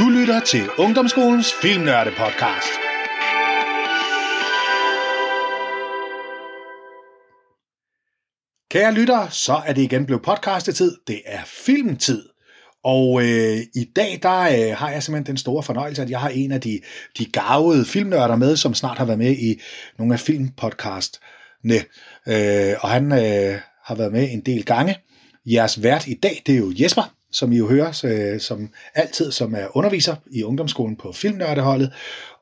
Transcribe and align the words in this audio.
Du 0.00 0.08
lytter 0.08 0.40
til 0.40 0.62
Ungdomsskolens 0.78 1.52
Filmnørde 1.62 2.10
Podcast. 2.10 2.72
Kære 8.70 8.94
lyttere, 8.94 9.30
så 9.30 9.62
er 9.66 9.72
det 9.72 9.82
igen 9.82 10.06
blevet 10.06 10.22
podcastetid. 10.22 10.96
Det 11.06 11.22
er 11.26 11.40
filmtid. 11.44 12.28
Og 12.84 13.22
øh, 13.22 13.58
i 13.74 13.84
dag 13.96 14.18
der 14.22 14.40
øh, 14.40 14.76
har 14.76 14.90
jeg 14.90 15.02
simpelthen 15.02 15.26
den 15.26 15.36
store 15.36 15.62
fornøjelse, 15.62 16.02
at 16.02 16.10
jeg 16.10 16.20
har 16.20 16.28
en 16.28 16.52
af 16.52 16.60
de, 16.60 16.80
de 17.18 17.24
gavede 17.24 17.84
filmnørder 17.84 18.36
med, 18.36 18.56
som 18.56 18.74
snart 18.74 18.98
har 18.98 19.04
været 19.04 19.18
med 19.18 19.32
i 19.32 19.60
nogle 19.98 20.14
af 20.14 20.20
filmpodcastene. 20.20 21.78
Øh, 22.28 22.74
og 22.80 22.88
han 22.88 23.12
øh, 23.12 23.60
har 23.84 23.94
været 23.94 24.12
med 24.12 24.30
en 24.30 24.40
del 24.40 24.64
gange. 24.64 24.96
Jeres 25.46 25.82
vært 25.82 26.06
i 26.06 26.14
dag, 26.14 26.42
det 26.46 26.54
er 26.54 26.58
jo 26.58 26.72
Jesper, 26.80 27.14
som 27.32 27.52
I 27.52 27.56
jo 27.56 27.68
hører, 27.68 28.02
øh, 28.04 28.40
som 28.40 28.70
altid 28.94 29.32
som 29.32 29.54
er 29.54 29.76
underviser 29.76 30.16
i 30.30 30.42
ungdomsskolen 30.42 30.96
på 30.96 31.12
Filmnørdeholdet. 31.12 31.92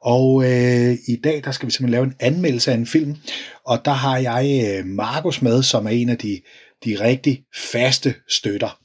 Og 0.02 0.45
øh, 0.45 0.92
i 1.09 1.20
dag, 1.24 1.45
der 1.45 1.51
skal 1.51 1.66
vi 1.66 1.73
simpelthen 1.73 1.91
lave 1.91 2.05
en 2.05 2.16
anmeldelse 2.20 2.70
af 2.70 2.74
en 2.74 2.87
film, 2.87 3.16
og 3.65 3.84
der 3.84 3.91
har 3.91 4.19
jeg 4.19 4.79
øh, 4.79 4.87
Markus 4.87 5.43
med, 5.43 5.62
som 5.62 5.87
er 5.87 5.91
en 5.91 6.09
af 6.09 6.19
de, 6.19 6.41
de 6.84 6.96
rigtig 7.01 7.45
faste 7.55 8.15
støtter. 8.29 8.80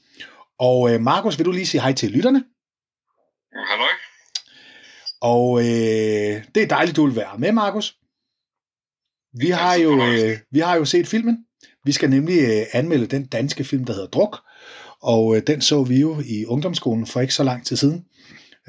Og 0.59 0.93
øh, 0.93 1.01
Markus, 1.01 1.37
vil 1.37 1.45
du 1.45 1.51
lige 1.51 1.65
sige 1.65 1.81
hej 1.81 1.93
til 1.93 2.11
lytterne? 2.11 2.43
Hallo. 3.69 3.85
Og 5.21 5.59
øh, 5.59 6.43
det 6.55 6.63
er 6.63 6.67
dejligt, 6.67 6.95
du 6.95 7.05
vil 7.05 7.15
være 7.15 7.37
med, 7.37 7.51
Markus. 7.51 7.97
Vi 9.39 9.49
har 9.49 9.75
jo, 9.75 10.03
øh, 10.03 10.37
vi 10.51 10.59
har 10.59 10.75
jo 10.75 10.85
set 10.85 11.07
filmen. 11.07 11.37
Vi 11.85 11.91
skal 11.91 12.09
nemlig 12.09 12.39
øh, 12.39 12.65
anmelde 12.71 13.07
den 13.07 13.25
danske 13.25 13.63
film, 13.63 13.85
der 13.85 13.93
hedder 13.93 14.07
Druk. 14.07 14.37
Og 15.03 15.35
øh, 15.35 15.41
den 15.47 15.61
så 15.61 15.83
vi 15.83 15.99
jo 15.99 16.19
i 16.25 16.45
ungdomsskolen 16.45 17.05
for 17.05 17.21
ikke 17.21 17.33
så 17.33 17.43
lang 17.43 17.65
tid 17.65 17.75
siden. 17.75 18.05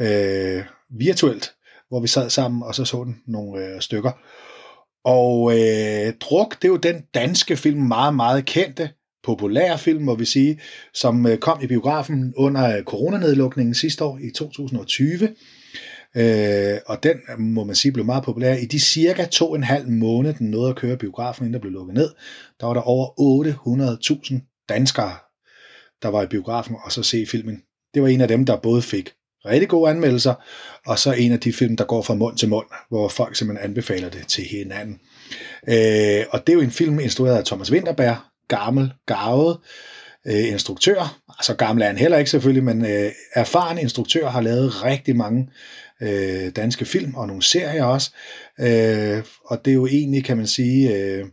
Øh, 0.00 0.62
virtuelt, 0.98 1.52
hvor 1.88 2.00
vi 2.00 2.06
sad 2.06 2.30
sammen 2.30 2.62
og 2.62 2.74
så 2.74 2.84
så 2.84 3.04
den 3.04 3.16
nogle 3.26 3.66
øh, 3.66 3.80
stykker. 3.80 4.12
Og 5.04 5.52
øh, 5.52 6.12
Druk, 6.20 6.62
det 6.62 6.68
er 6.68 6.72
jo 6.72 6.76
den 6.76 7.02
danske 7.14 7.56
film, 7.56 7.80
meget, 7.80 8.14
meget 8.14 8.44
kendte, 8.44 8.90
populære 9.24 9.78
film, 9.78 10.02
må 10.02 10.14
vi 10.14 10.24
sige, 10.24 10.60
som 10.94 11.26
øh, 11.26 11.38
kom 11.38 11.62
i 11.62 11.66
biografen 11.66 12.34
under 12.36 12.76
øh, 12.76 12.82
coronanedlukningen 12.82 13.74
sidste 13.74 14.04
år 14.04 14.18
i 14.18 14.30
2020. 14.30 15.28
Øh, 16.16 16.78
og 16.86 17.02
den, 17.02 17.16
må 17.38 17.64
man 17.64 17.76
sige, 17.76 17.92
blev 17.92 18.04
meget 18.04 18.24
populær. 18.24 18.54
I 18.54 18.64
de 18.64 18.80
cirka 18.80 19.24
to 19.24 19.50
og 19.50 19.56
en 19.56 19.62
halv 19.62 19.88
måned, 19.88 20.34
den 20.34 20.50
nåede 20.50 20.70
at 20.70 20.76
køre 20.76 20.96
biografen, 20.96 21.44
inden 21.44 21.54
der 21.54 21.60
blev 21.60 21.72
lukket 21.72 21.94
ned, 21.94 22.10
der 22.60 22.66
var 22.66 22.74
der 22.74 22.80
over 22.80 23.06
800.000 24.26 24.66
danskere, 24.68 25.12
der 26.04 26.10
var 26.10 26.22
i 26.22 26.26
biografen 26.26 26.76
og 26.84 26.92
så 26.92 27.02
se 27.02 27.26
filmen. 27.30 27.62
Det 27.94 28.02
var 28.02 28.08
en 28.08 28.20
af 28.20 28.28
dem, 28.28 28.44
der 28.46 28.56
både 28.56 28.82
fik 28.82 29.12
rigtig 29.46 29.68
gode 29.68 29.90
anmeldelser, 29.90 30.34
og 30.86 30.98
så 30.98 31.12
en 31.12 31.32
af 31.32 31.40
de 31.40 31.52
film, 31.52 31.76
der 31.76 31.84
går 31.84 32.02
fra 32.02 32.14
mund 32.14 32.36
til 32.36 32.48
mund, 32.48 32.66
hvor 32.88 33.08
folk 33.08 33.36
simpelthen 33.36 33.70
anbefaler 33.70 34.10
det 34.10 34.26
til 34.26 34.44
hinanden. 34.44 35.00
Øh, 35.68 36.24
og 36.30 36.46
det 36.46 36.52
er 36.52 36.54
jo 36.54 36.60
en 36.60 36.70
film 36.70 37.00
instrueret 37.00 37.36
af 37.36 37.44
Thomas 37.44 37.72
Winterberg, 37.72 38.16
gammel, 38.48 38.92
gavet 39.06 39.58
øh, 40.26 40.48
instruktør. 40.48 41.20
Altså 41.38 41.54
gammel 41.54 41.82
er 41.82 41.86
han 41.86 41.98
heller 41.98 42.18
ikke 42.18 42.30
selvfølgelig, 42.30 42.64
men 42.64 42.84
øh, 42.84 43.12
erfaren 43.34 43.78
instruktør 43.78 44.28
har 44.28 44.40
lavet 44.40 44.84
rigtig 44.84 45.16
mange 45.16 45.48
øh, 46.02 46.50
danske 46.56 46.84
film 46.84 47.14
og 47.14 47.26
nogle 47.26 47.42
serier 47.42 47.84
også. 47.84 48.10
Øh, 48.60 49.22
og 49.44 49.64
det 49.64 49.70
er 49.70 49.74
jo 49.74 49.86
egentlig, 49.86 50.24
kan 50.24 50.36
man 50.36 50.46
sige, 50.46 50.96
øh, 50.96 51.24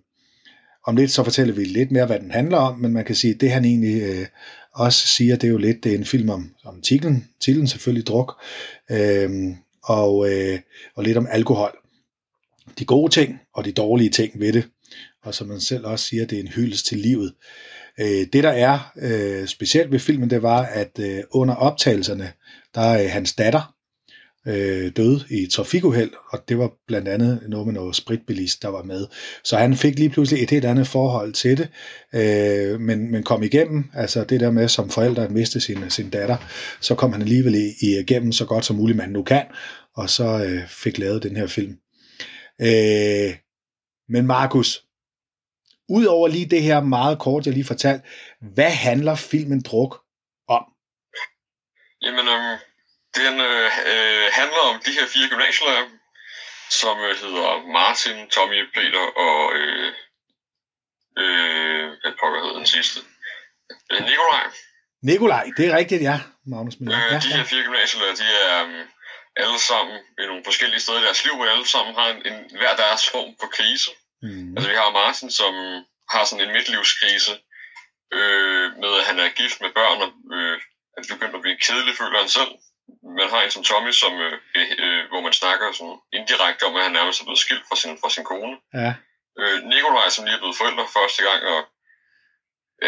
om 0.88 0.95
lidt 0.95 1.11
så 1.11 1.23
fortæller 1.23 1.53
vi 1.53 1.64
lidt 1.64 1.92
mere, 1.92 2.05
hvad 2.05 2.19
den 2.19 2.31
handler 2.31 2.58
om, 2.58 2.80
men 2.80 2.94
man 2.94 3.05
kan 3.05 3.16
sige, 3.16 3.33
at 3.33 3.42
det 3.42 3.52
han 3.52 3.66
egentlig 3.66 4.02
øh, 4.02 4.25
også 4.73 5.08
siger, 5.08 5.36
det 5.36 5.47
er 5.47 5.52
jo 5.52 5.58
lidt, 5.58 5.83
det 5.83 5.94
er 5.94 5.97
en 5.97 6.05
film 6.05 6.30
om, 6.30 6.52
om 6.64 6.81
titlen, 6.81 7.30
titlen 7.39 7.67
selvfølgelig 7.67 8.08
druk, 8.08 8.44
øh, 8.91 9.30
og, 9.83 10.31
øh, 10.31 10.59
og 10.95 11.03
lidt 11.03 11.17
om 11.17 11.27
alkohol. 11.32 11.77
De 12.80 12.86
gode 12.86 13.11
ting 13.11 13.39
og 13.54 13.65
de 13.65 13.71
dårlige 13.71 14.10
ting 14.10 14.39
ved 14.39 14.54
det, 14.54 14.67
og 15.23 15.33
som 15.36 15.48
man 15.48 15.60
selv 15.60 15.86
også 15.86 16.05
siger, 16.05 16.26
det 16.26 16.36
er 16.36 16.42
en 16.42 16.48
hyldest 16.48 16.86
til 16.86 16.98
livet. 16.98 17.33
Øh, 17.99 18.27
det 18.33 18.43
der 18.43 18.49
er 18.49 18.92
øh, 18.98 19.48
specielt 19.48 19.92
ved 19.92 19.99
filmen, 19.99 20.30
det 20.30 20.42
var, 20.42 20.64
at 20.64 20.99
øh, 20.99 21.23
under 21.31 21.55
optagelserne, 21.55 22.31
der 22.76 22.81
er 22.81 23.04
øh, 23.04 23.10
hans 23.10 23.33
datter, 23.33 23.76
øh, 24.48 24.92
døde 24.96 25.26
i 25.30 25.44
et 25.44 25.52
trafikuheld, 25.52 26.12
og 26.30 26.50
det 26.50 26.58
var 26.58 26.72
blandt 26.88 27.08
andet 27.08 27.44
noget 27.48 27.68
med 27.68 27.74
noget 27.74 27.96
spritbilist, 27.96 28.62
der 28.62 28.68
var 28.68 28.84
med. 28.84 29.08
Så 29.44 29.58
han 29.58 29.76
fik 29.76 30.00
lige 30.00 30.10
pludselig 30.10 30.44
et 30.44 30.50
helt 30.50 30.66
andet 30.66 30.88
forhold 30.88 31.34
til 31.34 31.58
det, 31.58 31.70
øh, 32.16 32.80
men, 32.80 33.12
men 33.12 33.24
kom 33.24 33.44
igennem, 33.44 33.90
altså 33.94 34.24
det 34.24 34.40
der 34.40 34.52
med 34.52 34.68
som 34.68 34.90
forældre 34.90 35.24
at 35.24 35.32
miste 35.32 35.60
sin, 35.60 35.90
sin 35.90 36.10
datter, 36.10 36.38
så 36.82 36.96
kom 36.96 37.12
han 37.12 37.22
alligevel 37.22 37.74
igennem 37.82 38.32
så 38.32 38.46
godt 38.46 38.66
som 38.66 38.76
muligt 38.76 38.98
man 38.98 39.10
nu 39.10 39.24
kan, 39.24 39.46
og 39.96 40.10
så 40.10 40.44
øh, 40.46 40.68
fik 40.68 40.98
lavet 40.98 41.23
den 41.23 41.36
her 41.36 41.48
film. 41.48 41.78
Øh, 42.62 43.36
men 44.10 44.28
Markus, 44.28 44.86
Udover 45.90 46.28
lige 46.28 46.46
det 46.46 46.62
her 46.62 46.82
meget 46.82 47.20
kort, 47.20 47.46
jeg 47.46 47.54
lige 47.54 47.64
fortalte, 47.64 48.08
hvad 48.54 48.72
handler 48.72 49.16
filmen 49.16 49.62
Druk 49.62 50.02
om? 50.48 50.64
Jamen, 52.02 52.28
øh, 52.28 52.70
den 53.16 53.33
øh, 53.39 53.72
øh, 53.92 54.27
handler 54.32 54.64
om 54.72 54.80
de 54.86 54.92
her 54.92 55.08
fire 55.08 55.30
gymnasielærer, 55.30 55.88
som 56.70 56.99
øh, 56.99 57.16
hedder 57.23 57.72
Martin, 57.77 58.30
Tommy, 58.30 58.60
Peter 58.73 59.05
og 59.27 59.54
øh, 59.55 59.94
øh, 61.17 61.86
hvad 62.02 62.14
pokker 62.20 62.39
hedder 62.42 62.58
den 62.58 62.66
sidste? 62.66 62.99
Øh, 63.92 64.02
Nikolaj. 64.10 64.45
Nikolaj, 65.04 65.45
det 65.58 65.66
er 65.67 65.77
rigtigt, 65.77 66.02
ja. 66.02 66.20
Magnus 66.45 66.80
Miller. 66.80 67.05
Øh, 67.05 67.11
ja, 67.11 67.20
de 67.20 67.33
her 67.38 67.44
fire 67.44 67.64
gymnasielærer, 67.64 68.16
de 68.16 68.27
er 68.48 68.64
øh, 68.66 68.86
alle 69.36 69.60
sammen 69.60 69.98
i 70.22 70.26
nogle 70.26 70.43
forskellige 70.43 70.80
steder 70.80 70.99
i 70.99 71.04
deres 71.04 71.23
liv, 71.26 71.36
hvor 71.36 71.45
alle 71.45 71.67
sammen 71.67 71.95
har 71.95 72.08
en, 72.14 72.20
en 72.30 72.58
hver 72.58 72.76
deres 72.76 73.10
form 73.10 73.36
for 73.39 73.48
krise. 73.48 73.92
Mm. 74.22 74.54
Altså 74.55 74.70
vi 74.70 74.76
har 74.76 74.92
Martin, 74.92 75.32
som 75.32 75.54
har 76.14 76.23
sådan 76.26 76.45
en 76.45 76.54
midtlivskrise, 76.55 77.33
øh, 78.17 78.66
med 78.82 78.92
at 78.99 79.05
han 79.10 79.20
er 79.20 79.30
gift 79.39 79.61
med 79.61 79.72
børn, 79.80 80.02
og 80.05 80.11
øh, 80.38 80.58
han 80.95 81.04
begynder 81.10 81.36
at 81.36 81.45
blive 81.45 81.58
kedelig, 81.66 81.93
føler 81.98 82.20
han 82.20 82.30
selv 82.30 82.52
man 83.20 83.30
har 83.30 83.42
en 83.42 83.52
som 83.52 83.64
Tommy, 83.64 83.92
som, 83.92 84.14
øh, 84.26 84.38
øh, 84.83 85.04
hvor 85.10 85.22
man 85.22 85.33
snakker 85.33 85.72
sådan 85.72 85.98
indirekte 86.14 86.64
om, 86.64 86.76
at 86.76 86.83
han 86.83 86.92
nærmest 86.92 87.20
er 87.20 87.26
blevet 87.26 87.44
skilt 87.45 87.66
fra 87.70 87.76
sin, 87.76 87.98
fra 88.02 88.10
sin 88.10 88.23
kone. 88.23 88.55
Ja. 88.73 88.94
Øh, 89.39 89.58
Nikolaj, 89.64 90.10
som 90.10 90.26
lige 90.26 90.36
er 90.36 90.44
blevet 90.44 90.58
forældre 90.61 90.94
første 90.98 91.22
gang, 91.27 91.42
og 91.54 91.61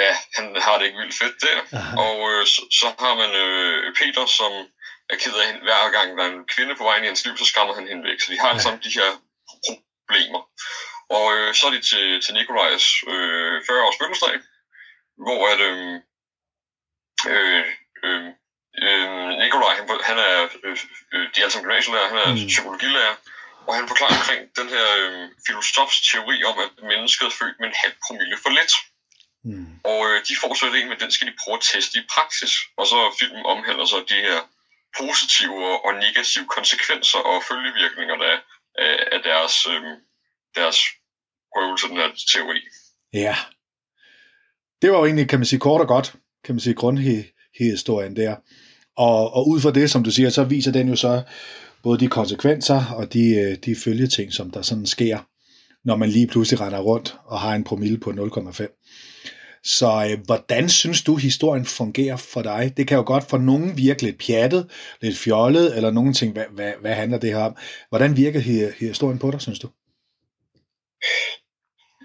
ja, 0.02 0.12
han 0.38 0.46
har 0.66 0.78
det 0.78 0.86
ikke 0.86 1.00
vildt 1.02 1.18
fedt 1.22 1.38
der. 1.46 1.58
Aha. 1.80 1.98
Og 2.06 2.18
øh, 2.32 2.46
så, 2.54 2.62
så 2.80 2.88
har 3.04 3.16
man 3.22 3.32
øh, 3.44 3.96
Peter, 4.00 4.26
som 4.40 4.52
er 5.12 5.18
ked 5.24 5.36
af 5.42 5.48
hende 5.48 5.62
hver 5.68 5.92
gang, 5.96 6.08
der 6.18 6.24
er 6.24 6.32
en 6.32 6.48
kvinde 6.54 6.76
på 6.76 6.84
vejen 6.84 7.04
i 7.04 7.08
hans 7.08 7.26
liv, 7.26 7.38
så 7.38 7.46
skræmmer 7.46 7.74
han 7.76 7.88
hende 7.88 8.04
væk. 8.10 8.20
Så 8.22 8.32
de 8.32 8.40
har 8.40 8.48
ja. 8.48 8.52
alle 8.52 8.64
sammen 8.64 8.84
de 8.84 8.96
her 9.00 9.10
problemer. 10.02 10.42
Og 11.18 11.26
øh, 11.38 11.54
så 11.54 11.68
er 11.68 11.72
de 11.72 11.82
til, 11.92 12.22
til 12.22 12.34
Nikolajs 12.34 12.86
øh, 13.14 13.56
40-års 13.68 13.98
fødselsdag, 14.00 14.36
hvor 15.26 15.42
at, 15.54 15.60
øh, 15.70 15.96
øh, 17.34 17.66
øh, 18.04 18.30
øh, 18.86 19.30
Nikolaj, 19.42 19.74
han, 19.80 19.86
han 20.10 20.18
er, 20.30 20.38
øh, 20.64 20.78
øh, 21.14 21.26
de 21.32 21.38
er 21.38 21.44
alle 21.44 21.52
sammen 21.52 21.68
gymnasielærer, 21.68 22.12
han 22.14 22.20
er 22.26 22.32
mm. 22.32 22.48
psykologilærer, 22.54 23.16
og 23.68 23.72
han 23.78 23.88
forklarer 23.88 24.16
omkring 24.20 24.42
den 24.60 24.68
her 24.76 24.88
øh, 25.02 25.30
filosofs 25.48 25.98
teori 26.12 26.38
om, 26.50 26.56
at 26.66 26.72
mennesket 26.92 27.26
er 27.26 27.38
født 27.40 27.58
med 27.60 27.68
en 27.68 27.80
halv 27.84 27.96
promille 28.06 28.38
for 28.44 28.52
let. 28.58 28.74
Mm. 29.50 29.74
Og 29.92 30.00
øh, 30.10 30.18
de 30.28 30.34
får 30.42 30.54
så 30.54 30.66
en, 30.66 30.90
men 30.90 31.00
den 31.04 31.12
skal 31.12 31.28
de 31.28 31.40
prøve 31.42 31.58
at 31.60 31.66
teste 31.72 32.00
i 32.00 32.04
praksis. 32.16 32.54
Og 32.80 32.86
så 32.92 33.00
filmen 33.20 33.44
omhandler 33.54 33.86
så 33.86 34.00
de 34.12 34.20
her 34.28 34.40
positive 35.00 35.86
og 35.86 35.92
negative 36.06 36.48
konsekvenser 36.58 37.20
og 37.32 37.44
følgevirkninger 37.50 38.16
der 38.24 38.36
af, 38.88 38.96
af 39.16 39.20
deres, 39.24 39.56
øh, 39.74 39.82
deres 40.56 40.78
prøvelse, 41.54 41.88
den 41.88 41.98
her 41.98 42.10
teori. 42.34 42.62
Ja. 43.14 43.36
Det 44.82 44.92
var 44.92 44.98
jo 44.98 45.06
egentlig, 45.06 45.30
kan 45.30 45.40
man 45.40 45.46
sige, 45.46 45.60
kort 45.60 45.82
og 45.82 45.88
godt, 45.88 46.14
kan 46.44 46.56
man 46.56 46.60
sige, 46.60 46.76
grundhistorien 46.76 48.16
der. 48.16 48.36
Og, 48.98 49.34
og 49.34 49.48
ud 49.48 49.62
fra 49.62 49.72
det, 49.72 49.92
som 49.92 50.04
du 50.04 50.12
siger, 50.12 50.30
så 50.30 50.44
viser 50.44 50.72
den 50.72 50.90
jo 50.90 50.96
så 50.96 51.22
både 51.84 52.00
de 52.00 52.08
konsekvenser 52.08 52.86
og 52.96 53.14
de, 53.14 53.36
øh, 53.36 53.58
de 53.66 53.76
følgeting, 53.76 54.34
som 54.34 54.52
der 54.52 54.62
sådan 54.62 54.86
sker, 54.86 55.20
når 55.86 55.96
man 55.96 56.10
lige 56.10 56.28
pludselig 56.28 56.62
render 56.62 56.80
rundt 56.80 57.16
og 57.26 57.40
har 57.40 57.56
en 57.56 57.64
promille 57.64 57.98
på 58.00 58.10
0,5. 58.10 58.80
Så 59.64 60.08
øh, 60.10 60.26
hvordan 60.26 60.70
synes 60.70 61.02
du, 61.02 61.16
historien 61.16 61.66
fungerer 61.66 62.18
for 62.18 62.42
dig? 62.42 62.74
Det 62.78 62.88
kan 62.88 62.98
jo 62.98 63.04
godt 63.04 63.30
for 63.30 63.38
nogen 63.38 63.78
virke 63.78 64.02
lidt 64.02 64.18
pjattet, 64.26 64.72
lidt 65.02 65.18
fjollet, 65.18 65.78
eller 65.78 65.92
nogen 65.92 66.14
ting, 66.14 66.34
hvad, 66.34 66.46
hvad, 66.52 66.74
hvad 66.82 66.94
handler 66.94 67.18
det 67.18 67.30
her 67.30 67.44
om? 67.44 67.56
Hvordan 67.90 68.18
virker 68.18 68.40
historien 68.80 69.20
på 69.20 69.32
dig, 69.32 69.42
synes 69.42 69.60
du? 69.60 69.70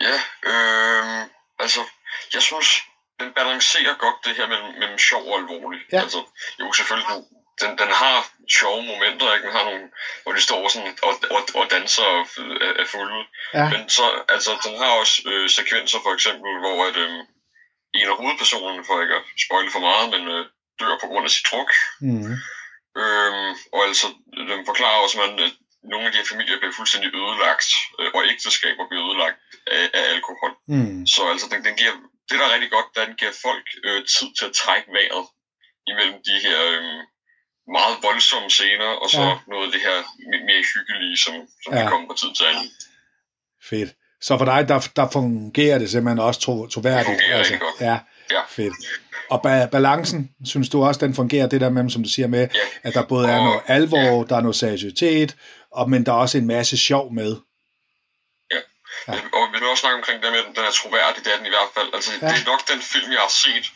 Ja, 0.00 0.17
øh, 0.50 1.26
altså, 1.58 1.81
jeg 2.34 2.43
synes, 2.43 2.67
den 3.20 3.32
balancerer 3.32 3.94
godt 4.05 4.25
det 4.25 4.37
her 4.37 4.47
mellem, 4.47 4.70
mellem 4.81 4.99
sjov 4.99 5.25
og 5.32 5.38
alvorlig. 5.38 5.81
Ja. 5.93 6.00
Altså, 6.00 6.20
jo, 6.61 6.73
selvfølgelig, 6.73 7.09
den, 7.15 7.25
den, 7.61 7.79
den 7.79 7.91
har 8.03 8.17
sjove 8.59 8.82
momenter, 8.82 9.35
ikke? 9.35 9.47
Den 9.47 9.56
har 9.56 9.65
nogle, 9.65 9.87
hvor 10.23 10.32
de 10.32 10.41
står 10.41 10.69
sådan 10.69 10.99
og, 11.03 11.15
og, 11.37 11.43
og 11.55 11.70
danser 11.70 12.03
og 12.03 12.20
er, 12.67 12.73
er 12.82 12.87
fulde. 12.93 13.25
Ja. 13.55 13.65
Men 13.73 13.88
så, 13.88 14.05
altså, 14.29 14.50
den 14.65 14.79
har 14.82 14.91
også 15.00 15.17
øh, 15.26 15.49
sekvenser, 15.50 15.99
for 16.03 16.12
eksempel, 16.15 16.50
hvor 16.65 16.76
at, 16.88 16.97
øh, 16.97 17.19
en 17.94 18.09
af 18.12 18.17
hovedpersonerne, 18.17 18.85
for 18.85 19.03
ikke 19.03 19.15
at 19.15 19.26
spoile 19.44 19.70
for 19.70 19.82
meget, 19.88 20.06
men 20.15 20.23
øh, 20.35 20.47
dør 20.81 20.99
på 21.00 21.06
grund 21.06 21.25
af 21.25 21.31
sit 21.31 21.47
druk. 21.50 21.70
Mm. 22.00 22.32
Øhm, 23.03 23.50
og 23.75 23.81
altså, 23.88 24.06
den 24.53 24.67
forklarer 24.70 25.03
også, 25.05 25.17
at 25.23 25.53
nogle 25.93 26.06
af 26.06 26.12
de 26.12 26.19
her 26.19 26.31
familier 26.32 26.59
bliver 26.59 26.79
fuldstændig 26.79 27.11
ødelagt, 27.20 27.70
øh, 27.99 28.11
og 28.15 28.23
ægteskaber 28.32 28.85
bliver 28.88 29.05
ødelagt 29.09 29.38
af, 29.67 29.85
af 29.99 30.05
alkohol. 30.15 30.53
Mm. 30.75 31.06
Så 31.15 31.20
altså, 31.32 31.47
den, 31.53 31.65
den 31.65 31.75
giver, 31.81 31.94
det 32.29 32.37
der 32.39 32.45
er 32.49 32.53
rigtig 32.55 32.71
godt, 32.77 32.89
den 33.01 33.09
giver 33.21 33.35
folk 33.47 33.67
øh, 33.87 34.01
tid 34.15 34.29
til 34.39 34.47
at 34.51 34.55
trække 34.63 34.89
vejret 34.99 35.25
imellem 35.91 36.19
de 36.29 36.37
her 36.47 36.59
øh, 36.75 36.99
meget 37.77 37.97
voldsomme 38.07 38.51
scener, 38.57 38.91
og 39.03 39.09
så 39.15 39.21
Ja. 39.23 39.29
ja. 39.29 39.37
noget 39.53 39.65
af 39.67 39.73
det 39.75 39.81
her 39.89 39.99
me- 40.31 40.45
mere 40.49 40.63
hyggelige, 40.75 41.17
som, 41.25 41.35
som 41.65 41.71
Ja. 41.75 41.81
ja. 41.83 41.89
kommer 41.91 42.07
på 42.09 42.15
tid 42.23 42.31
til 42.39 42.45
anden. 42.51 42.69
Fedt. 43.71 43.91
Så 44.27 44.39
for 44.39 44.45
dig, 44.45 44.69
der, 44.69 44.79
der 44.97 45.07
fungerer 45.17 45.79
det 45.79 45.91
simpelthen 45.91 46.19
også 46.29 46.41
tro, 46.41 46.67
troværdigt. 46.67 47.09
Det 47.09 47.25
fungerer 47.25 47.39
rigtig 47.41 47.61
godt. 47.61 47.81
Ja, 47.81 47.97
Ja. 48.37 48.43
fedt. 48.49 48.75
Og 49.31 49.39
ba- 49.47 49.67
balancen, 49.67 50.31
synes 50.45 50.69
du 50.69 50.85
også, 50.85 51.07
den 51.07 51.15
fungerer, 51.15 51.47
det 51.47 51.61
der 51.61 51.71
med, 51.71 51.91
som 51.91 52.03
du 52.03 52.09
siger 52.09 52.29
med, 52.29 52.49
Ja. 52.55 52.59
at 52.83 52.95
der 52.95 53.07
både 53.07 53.29
er 53.29 53.39
Og- 53.39 53.45
noget 53.45 53.61
alvor, 53.67 54.25
der 54.25 54.37
er 54.37 54.41
noget 54.41 54.57
seriøsitet, 54.57 55.37
og, 55.73 55.91
men 55.91 56.07
der 56.07 56.13
er 56.13 56.17
også 56.17 56.39
en 56.39 56.47
masse 56.47 56.79
sjov 56.79 57.13
med. 57.13 57.37
Ja. 59.09 59.12
Og 59.33 59.53
vi 59.53 59.59
vil 59.59 59.69
også 59.69 59.81
snakke 59.81 59.97
omkring 59.97 60.23
det 60.23 60.33
med, 60.33 60.39
at 60.41 60.56
den 60.56 60.65
er 60.65 60.71
troværdig, 60.71 61.25
det 61.25 61.33
er 61.33 61.37
den 61.37 61.47
i 61.47 61.55
hvert 61.56 61.71
fald. 61.75 61.89
Altså, 61.95 62.11
Ja. 62.23 62.27
det 62.29 62.41
er 62.43 62.50
nok 62.53 62.69
den 62.69 62.83
film, 62.83 63.12
jeg 63.12 63.21
har 63.21 63.35
set, 63.45 63.67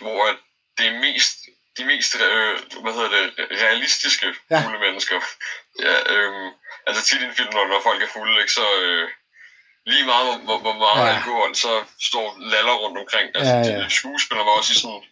hvor 0.00 0.26
at 0.30 0.36
det 0.78 0.86
er 0.86 0.98
mest, 1.06 1.36
de 1.78 1.84
mest 1.84 2.14
øh, 2.20 2.58
hvad 2.82 2.92
hedder 2.92 3.08
det, 3.16 3.24
realistiske 3.64 4.34
Ja. 4.50 4.60
fulde 4.64 4.78
mennesker. 4.78 5.20
Ja, 5.86 6.12
øhm, 6.14 6.50
altså 6.86 7.02
tit 7.04 7.20
i 7.20 7.24
en 7.24 7.34
film, 7.34 7.52
når, 7.52 7.66
når 7.66 7.80
folk 7.80 8.02
er 8.02 8.06
fulde, 8.12 8.40
ikke, 8.40 8.52
så 8.52 8.66
øh, 8.80 9.08
lige 9.86 10.04
meget, 10.04 10.26
hvor, 10.26 10.58
hvor, 10.58 10.58
hvor 10.58 10.72
meget 10.72 11.08
Ja. 11.10 11.16
alkohol, 11.16 11.54
så 11.56 11.84
står 12.00 12.36
laller 12.38 12.72
rundt 12.72 12.98
omkring. 12.98 13.26
Altså, 13.34 13.52
Ja, 13.54 13.58
ja, 13.76 13.82
ja. 13.82 13.88
skuespillere 13.88 14.46
var 14.46 14.52
også 14.52 14.72
i 14.72 14.76
sådan 14.82 15.02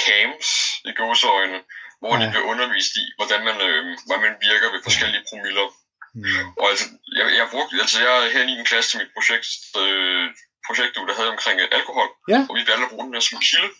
camps 0.00 0.48
i 0.84 0.92
gåseøjne, 0.92 1.58
hvor 2.00 2.16
Ja. 2.16 2.24
de 2.24 2.30
bliver 2.30 2.44
undervist 2.52 2.92
i, 3.02 3.04
hvordan 3.18 3.40
man, 3.44 3.60
øh, 3.60 3.96
hvordan 4.06 4.22
man 4.26 4.36
virker 4.48 4.70
ved 4.72 4.80
forskellige 4.82 5.24
promiller. 5.28 5.66
Mm. 6.14 6.48
Og 6.60 6.66
altså, 6.72 6.86
jeg, 7.18 7.26
jeg 7.38 7.46
brugte, 7.52 7.72
altså 7.84 7.96
jeg 8.04 8.12
er 8.24 8.30
her 8.34 8.42
i 8.42 8.54
9. 8.56 8.64
klasse 8.70 8.88
til 8.90 8.98
mit 9.02 9.10
projekt, 9.16 9.48
øh, 9.82 10.24
projekt, 10.66 10.92
der 11.08 11.14
havde 11.18 11.30
omkring 11.36 11.56
øh, 11.64 11.68
alkohol, 11.78 12.08
Ja. 12.32 12.40
og 12.48 12.52
vi 12.58 12.62
valgte 12.70 12.84
at 12.86 12.92
bruge 12.92 13.04
den 13.06 13.14
her 13.16 13.24
som 13.28 13.38
kilde. 13.48 13.70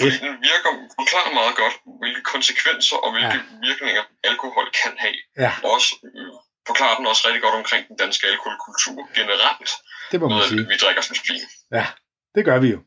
Fordi 0.00 0.16
den 0.26 0.34
virker, 0.50 0.70
forklarer 1.00 1.32
meget 1.40 1.54
godt, 1.62 1.74
hvilke 2.02 2.22
konsekvenser 2.34 2.96
og 3.04 3.08
hvilke 3.14 3.38
Ja. 3.42 3.66
virkninger 3.68 4.02
alkohol 4.30 4.66
kan 4.82 4.92
have. 5.04 5.18
Ja. 5.44 5.52
Og 5.64 5.68
også 5.76 5.90
øh, 6.18 6.32
forklarer 6.68 6.96
den 6.98 7.06
også 7.12 7.22
rigtig 7.26 7.42
godt 7.46 7.54
omkring 7.62 7.82
den 7.88 7.96
danske 8.02 8.24
alkoholkultur 8.32 8.98
generelt. 9.18 9.70
Det 10.10 10.16
må 10.20 10.26
man 10.28 10.38
Med, 10.38 10.48
sige. 10.52 10.64
vi 10.72 10.76
drikker 10.84 11.02
som 11.08 11.16
svin. 11.20 11.44
Ja, 11.78 11.86
det 12.34 12.42
gør 12.48 12.58
vi 12.64 12.68
jo. 12.74 12.78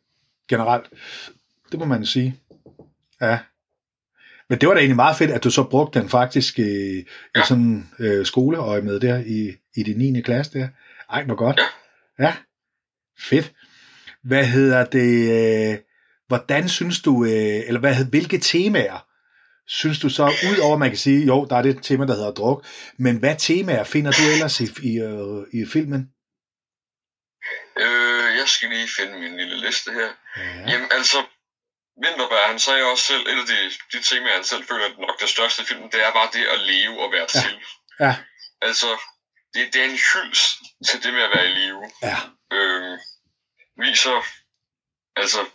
Generelt. 0.52 0.86
Det 1.72 1.80
må 1.80 1.86
man 1.86 2.06
sige. 2.06 2.30
Ja. 3.22 3.36
Men 4.50 4.60
det 4.60 4.68
var 4.70 4.74
da 4.74 4.80
egentlig 4.80 4.96
meget 4.96 5.16
fedt, 5.18 5.32
at 5.32 5.44
du 5.44 5.50
så 5.52 5.64
brugte 5.64 6.00
den 6.00 6.10
faktisk 6.10 6.60
øh, 6.60 6.66
i 6.66 7.04
Ja. 7.36 7.44
sådan 7.46 7.90
øh, 8.00 8.26
skoleøje 8.26 8.82
med 8.82 9.00
der 9.00 9.18
i, 9.26 9.52
i 9.76 9.84
din 9.84 10.14
9. 10.14 10.22
klasse 10.22 10.60
der. 10.60 10.68
Ej, 11.10 11.24
hvor 11.24 11.36
godt. 11.36 11.60
Ja. 12.20 12.26
Ja. 12.26 12.36
Fedt. 13.20 13.54
Hvad 14.24 14.46
hedder 14.46 14.86
det? 14.86 15.72
Øh, 15.72 15.78
hvordan 16.28 16.70
synes 16.70 17.02
du, 17.02 17.26
øh, 17.26 17.32
eller 17.68 17.80
hvad, 17.80 18.06
hvilke 18.10 18.38
temaer 18.38 19.06
synes 19.68 20.00
du 20.00 20.10
så, 20.10 20.26
ud 20.26 20.58
over 20.64 20.78
man 20.78 20.90
kan 20.90 20.98
sige, 20.98 21.26
jo, 21.26 21.46
der 21.50 21.56
er 21.56 21.62
det 21.62 21.80
tema, 21.82 22.06
der 22.06 22.16
hedder 22.16 22.32
druk, 22.32 22.66
men 22.98 23.18
hvad 23.18 23.36
temaer 23.40 23.84
finder 23.84 24.12
du 24.12 24.22
ellers 24.34 24.60
i, 24.60 24.68
i, 24.84 25.00
øh, 25.00 25.62
i 25.62 25.66
filmen? 25.66 26.10
Øh, 27.80 28.38
jeg 28.40 28.48
skal 28.48 28.70
lige 28.70 28.88
finde 28.98 29.20
min 29.20 29.38
lille 29.38 29.66
liste 29.68 29.92
her. 29.92 30.10
Ja. 30.38 30.72
Jamen 30.72 30.88
altså, 30.98 31.18
Winterberg, 32.04 32.48
han 32.48 32.60
sagde 32.60 32.84
også 32.92 33.04
selv, 33.04 33.28
et 33.28 33.40
af 33.40 33.46
de, 33.48 33.72
de 33.92 34.04
temaer, 34.04 34.34
han 34.34 34.44
selv 34.44 34.64
føler, 34.64 34.86
at 34.86 34.98
nok 34.98 35.20
det 35.20 35.30
største 35.30 35.62
i 35.62 35.66
filmen, 35.66 35.92
det 35.92 36.02
er 36.06 36.12
bare 36.12 36.30
det 36.34 36.46
at 36.46 36.60
leve 36.60 37.04
og 37.04 37.12
være 37.12 37.28
Ja. 37.36 37.42
til. 37.42 37.60
Ja. 38.00 38.16
Altså, 38.62 38.90
det, 39.54 39.74
det 39.74 39.82
er 39.82 39.86
en 39.86 40.00
hylds 40.14 40.42
til 40.88 41.04
det 41.04 41.14
med 41.14 41.22
at 41.22 41.30
være 41.36 41.46
i 41.50 41.54
live. 41.54 41.84
Ja. 42.02 42.18
Øh, 42.52 42.98
viser, 43.78 44.26
altså, 45.16 45.46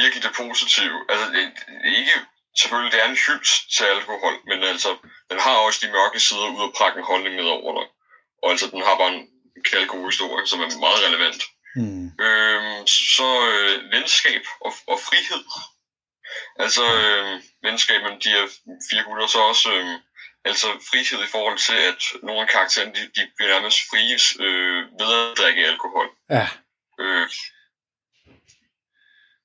virkelig 0.00 0.22
det 0.22 0.32
positive. 0.36 0.96
Altså, 1.08 1.26
det, 1.26 1.52
det 1.82 1.90
er 1.92 1.96
ikke, 1.98 2.16
selvfølgelig, 2.58 2.92
det 2.92 3.02
er 3.02 3.08
en 3.08 3.22
hylds 3.26 3.52
til 3.76 3.84
alkohol, 3.84 4.34
men 4.46 4.62
altså, 4.62 4.96
den 5.30 5.40
har 5.40 5.56
også 5.56 5.86
de 5.86 5.92
mørke 5.92 6.20
sider 6.20 6.48
ud 6.56 6.68
at 6.68 6.74
prakke 6.78 6.98
en 6.98 7.04
holdning 7.04 7.34
ned 7.36 7.44
over 7.44 7.72
dig. 7.80 7.86
Og 8.42 8.50
altså, 8.50 8.66
den 8.66 8.82
har 8.82 8.96
bare 8.96 9.12
en 9.14 9.26
knaldgod 9.64 10.06
historie, 10.10 10.46
som 10.46 10.60
er 10.60 10.78
meget 10.86 11.04
relevant. 11.06 11.42
Mm. 11.76 12.06
Øhm, 12.26 12.86
så 12.86 13.28
øh, 13.52 13.92
venskab 13.92 14.42
og, 14.60 14.72
og 14.86 14.98
frihed. 15.00 15.44
Altså 16.58 16.84
øh, 17.02 17.40
venskab 17.62 18.02
mellem 18.02 18.20
de 18.20 18.28
her 18.28 18.46
fire 18.90 19.02
gutter, 19.02 19.26
så 19.26 19.38
også 19.38 19.72
øh, 19.74 19.94
altså 20.44 20.66
frihed 20.90 21.24
i 21.24 21.30
forhold 21.30 21.58
til, 21.58 21.74
at 21.90 22.02
nogle 22.22 22.40
af 22.42 22.48
karaktererne, 22.48 22.94
de, 22.94 23.00
de 23.16 23.30
bliver 23.36 23.50
nærmest 23.52 23.78
frie 23.90 24.18
øh, 24.46 24.82
ved 25.00 25.10
at 25.30 25.38
drikke 25.38 25.66
alkohol. 25.66 26.08
Ja. 26.30 26.48
Øh, 27.00 27.28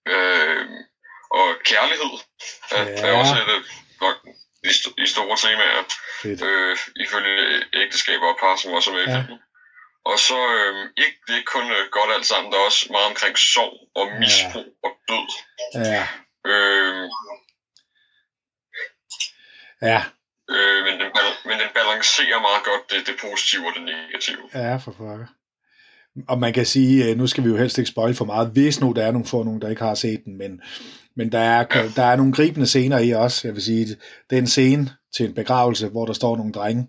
øh, 0.08 0.66
og 1.32 1.48
kærlighed 1.66 2.14
er, 2.72 2.84
Ja. 2.84 3.08
er 3.08 3.12
også 3.22 3.34
et, 3.36 3.50
øh, 3.56 3.64
nok 4.02 4.16
de, 4.64 4.70
st- 4.70 4.94
de 4.98 5.08
store 5.08 5.38
temaer, 5.38 5.84
Fedt. 6.22 6.42
øh, 6.42 6.78
ifølge 6.96 7.64
ægteskaber 7.74 8.28
og 8.34 8.38
par, 8.40 8.56
som 8.56 8.72
også 8.74 8.90
er 8.92 8.96
med 8.96 9.04
i 9.08 9.10
Ja. 9.10 9.18
filmen. 9.22 9.40
Og 10.12 10.18
så 10.28 10.38
øh, 10.58 10.74
ikke, 11.04 11.18
det 11.26 11.34
er 11.34 11.38
ikke 11.42 11.54
kun 11.58 11.68
øh, 11.78 11.84
godt 11.98 12.12
alt 12.16 12.26
sammen, 12.32 12.52
der 12.52 12.58
er 12.60 12.66
også 12.70 12.88
meget 12.96 13.08
omkring 13.12 13.36
sorg 13.38 13.76
og 14.00 14.06
Ja. 14.08 14.20
misbrug 14.20 14.70
og 14.86 14.92
død. 15.10 15.28
Ja. 15.92 16.04
Øh, 16.52 17.10
Ja. 19.82 20.00
øh, 20.54 20.80
men, 20.86 20.94
den, 21.02 21.10
men 21.46 21.56
den 21.62 21.70
balancerer 21.80 22.40
meget 22.48 22.64
godt 22.70 22.84
det, 22.92 23.08
det 23.08 23.16
positive 23.22 23.68
og 23.68 23.74
det 23.76 23.84
negative. 23.94 24.44
Ja, 24.54 24.76
for 24.78 24.92
pokker. 24.92 25.26
Og 26.28 26.40
man 26.40 26.54
kan 26.54 26.66
sige, 26.66 27.06
øh, 27.06 27.18
nu 27.18 27.28
skal 27.28 27.44
vi 27.44 27.50
jo 27.50 27.58
helst 27.58 27.78
ikke 27.78 27.90
spoil 27.90 28.16
for 28.16 28.26
meget, 28.26 28.50
hvis 28.52 28.82
nu 28.82 28.92
der 28.96 29.06
er 29.06 29.12
nogle 29.12 29.28
få 29.28 29.44
nogen, 29.44 29.62
der 29.62 29.70
ikke 29.70 29.82
har 29.82 29.96
set 29.96 30.22
den, 30.26 30.38
men, 30.38 30.62
men 31.16 31.32
der, 31.32 31.40
er, 31.40 31.64
der 31.96 32.04
er 32.04 32.16
nogle 32.16 32.34
gribende 32.34 32.68
scener 32.68 33.00
i 33.00 33.12
også. 33.12 33.48
Jeg 33.48 33.56
vil 33.56 33.64
sige, 33.64 33.86
det 34.30 34.36
er 34.36 34.38
en 34.38 34.48
scene 34.48 34.90
til 35.16 35.26
en 35.26 35.34
begravelse, 35.34 35.88
hvor 35.88 36.06
der 36.06 36.14
står 36.14 36.36
nogle 36.38 36.54
drenge, 36.54 36.88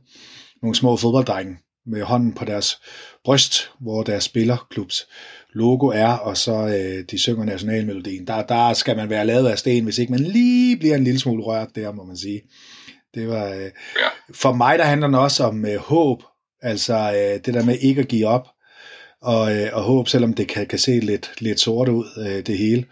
nogle 0.63 0.77
små 0.77 0.97
fodbolddrenge, 0.97 1.59
med 1.89 2.03
hånden 2.03 2.33
på 2.33 2.45
deres 2.45 2.77
bryst, 3.25 3.71
hvor 3.81 4.03
deres 4.03 4.25
spillerklubs 4.25 5.07
logo 5.53 5.87
er, 5.87 6.09
og 6.13 6.37
så 6.37 6.53
øh, 6.55 7.05
de 7.11 7.19
synger 7.19 7.45
nationalmelodien. 7.45 8.27
Der, 8.27 8.43
der 8.43 8.73
skal 8.73 8.97
man 8.97 9.11
være 9.11 9.27
lavet 9.27 9.49
af 9.49 9.59
sten, 9.59 9.85
hvis 9.85 9.99
ikke 9.99 10.13
man 10.13 10.21
lige 10.21 10.77
bliver 10.77 10.97
en 10.97 11.05
lille 11.05 11.21
smule 11.21 11.43
rørt 11.43 11.69
der, 11.75 11.93
må 11.93 12.05
man 12.05 12.17
sige. 12.17 12.43
Det 13.15 13.29
var, 13.29 13.49
øh, 13.49 13.61
Ja. 13.63 13.71
for 14.35 14.53
mig 14.53 14.79
der 14.79 14.85
handler 14.85 15.07
den 15.07 15.15
også 15.15 15.45
om 15.45 15.67
øh, 15.67 15.77
håb, 15.77 16.23
altså 16.63 16.95
øh, 16.95 17.41
det 17.47 17.55
der 17.55 17.65
med 17.65 17.79
ikke 17.81 18.01
at 18.01 18.09
give 18.09 18.27
op, 18.27 18.49
og, 19.23 19.57
øh, 19.57 19.69
og 19.73 19.83
håb, 19.83 20.09
selvom 20.09 20.35
det 20.35 20.49
kan, 20.49 20.67
kan 20.67 20.79
se 20.79 21.01
lidt, 21.01 21.31
lidt 21.39 21.61
sort 21.61 21.89
ud, 21.89 22.05
øh, 22.29 22.47
det 22.47 22.59
hele. 22.59 22.85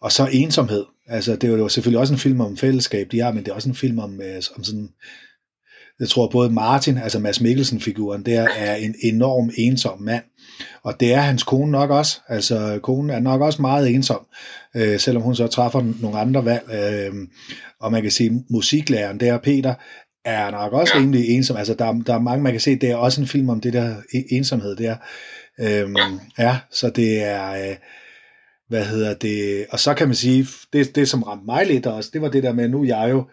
Og 0.00 0.12
så 0.12 0.28
ensomhed. 0.32 0.84
Altså, 1.08 1.36
det 1.36 1.50
er 1.50 1.56
jo 1.56 1.68
selvfølgelig 1.68 2.00
også 2.00 2.12
en 2.14 2.18
film 2.18 2.40
om 2.40 2.56
fællesskab, 2.56 3.08
de 3.12 3.20
har, 3.20 3.32
men 3.32 3.44
det 3.44 3.50
er 3.50 3.54
også 3.54 3.68
en 3.68 3.74
film 3.74 3.98
om, 3.98 4.20
øh, 4.20 4.42
om 4.56 4.64
sådan, 4.64 4.88
jeg 6.00 6.08
tror 6.08 6.28
både 6.28 6.50
Martin, 6.50 6.98
altså 6.98 7.18
Mads 7.18 7.40
Mikkelsen-figuren, 7.40 8.22
der 8.26 8.48
er 8.56 8.74
en 8.76 8.94
enorm 9.02 9.50
ensom 9.58 10.02
mand. 10.02 10.22
Og 10.84 11.00
det 11.00 11.14
er 11.14 11.20
hans 11.20 11.42
kone 11.42 11.72
nok 11.72 11.90
også. 11.90 12.20
Altså, 12.28 12.78
konen 12.82 13.10
er 13.10 13.20
nok 13.20 13.40
også 13.40 13.62
meget 13.62 13.90
ensom, 13.94 14.26
øh, 14.76 14.98
selvom 15.00 15.22
hun 15.22 15.36
så 15.36 15.46
træffer 15.46 15.92
nogle 16.00 16.18
andre 16.18 16.44
valg. 16.44 16.62
Øh, 16.74 17.14
og 17.80 17.92
man 17.92 18.02
kan 18.02 18.10
sige, 18.10 18.44
musiklæreren 18.50 19.20
der, 19.20 19.38
Peter, 19.38 19.74
er 20.24 20.50
nok 20.50 20.72
også 20.72 20.92
Ja. 20.96 21.00
rimelig 21.00 21.28
ensom. 21.28 21.56
Altså, 21.56 21.74
der, 21.74 21.92
der 22.06 22.14
er 22.14 22.18
mange, 22.20 22.42
man 22.42 22.52
kan 22.52 22.60
se, 22.60 22.76
det 22.76 22.90
er 22.90 22.96
også 22.96 23.20
en 23.20 23.26
film 23.26 23.48
om 23.48 23.60
det 23.60 23.72
der 23.72 23.96
e- 23.96 24.36
ensomhed 24.36 24.76
der. 24.76 24.96
Øhm, 25.60 25.96
ja, 26.38 26.58
så 26.70 26.90
det 26.90 27.22
er, 27.22 27.68
øh, 27.70 27.76
hvad 28.68 28.84
hedder 28.84 29.14
det, 29.14 29.66
og 29.70 29.80
så 29.80 29.94
kan 29.94 30.06
man 30.08 30.14
sige, 30.16 30.46
det, 30.72 30.94
det 30.96 31.08
som 31.08 31.22
ramte 31.22 31.44
mig 31.46 31.66
lidt 31.66 31.86
også, 31.86 32.10
det 32.12 32.22
var 32.22 32.28
det 32.28 32.42
der 32.42 32.52
med, 32.52 32.68
nu 32.68 32.82
er 32.82 32.86
jeg 32.86 33.10
jo 33.10 33.24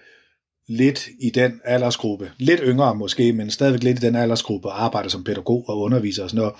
lidt 0.67 1.07
i 1.21 1.29
den 1.29 1.61
aldersgruppe, 1.65 2.31
lidt 2.37 2.61
yngre 2.63 2.95
måske, 2.95 3.33
men 3.33 3.51
stadigvæk 3.51 3.83
lidt 3.83 4.03
i 4.03 4.05
den 4.05 4.15
aldersgruppe, 4.15 4.67
og 4.67 4.83
arbejder 4.83 5.09
som 5.09 5.23
pædagog 5.23 5.65
og 5.67 5.79
underviser 5.79 6.23
og 6.23 6.29
sådan 6.29 6.51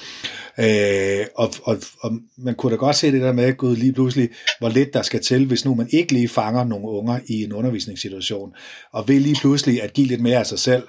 noget. 0.57 1.19
Øh, 1.19 1.25
og, 1.35 1.53
og, 1.63 1.77
og 1.99 2.11
man 2.37 2.55
kunne 2.55 2.71
da 2.71 2.75
godt 2.75 2.95
se 2.95 3.11
det 3.11 3.21
der 3.21 3.31
med, 3.31 3.57
gud 3.57 3.75
lige 3.75 3.93
pludselig, 3.93 4.29
hvor 4.59 4.69
lidt 4.69 4.93
der 4.93 5.01
skal 5.01 5.21
til, 5.21 5.45
hvis 5.45 5.65
nu 5.65 5.75
man 5.75 5.87
ikke 5.93 6.13
lige 6.13 6.27
fanger 6.27 6.63
nogle 6.63 6.87
unger 6.89 7.19
i 7.27 7.43
en 7.43 7.53
undervisningssituation, 7.53 8.53
og 8.93 9.07
vil 9.07 9.21
lige 9.21 9.37
pludselig 9.41 9.83
at 9.83 9.93
give 9.93 10.07
lidt 10.07 10.21
mere 10.21 10.37
af 10.37 10.45
sig 10.45 10.59
selv, 10.59 10.83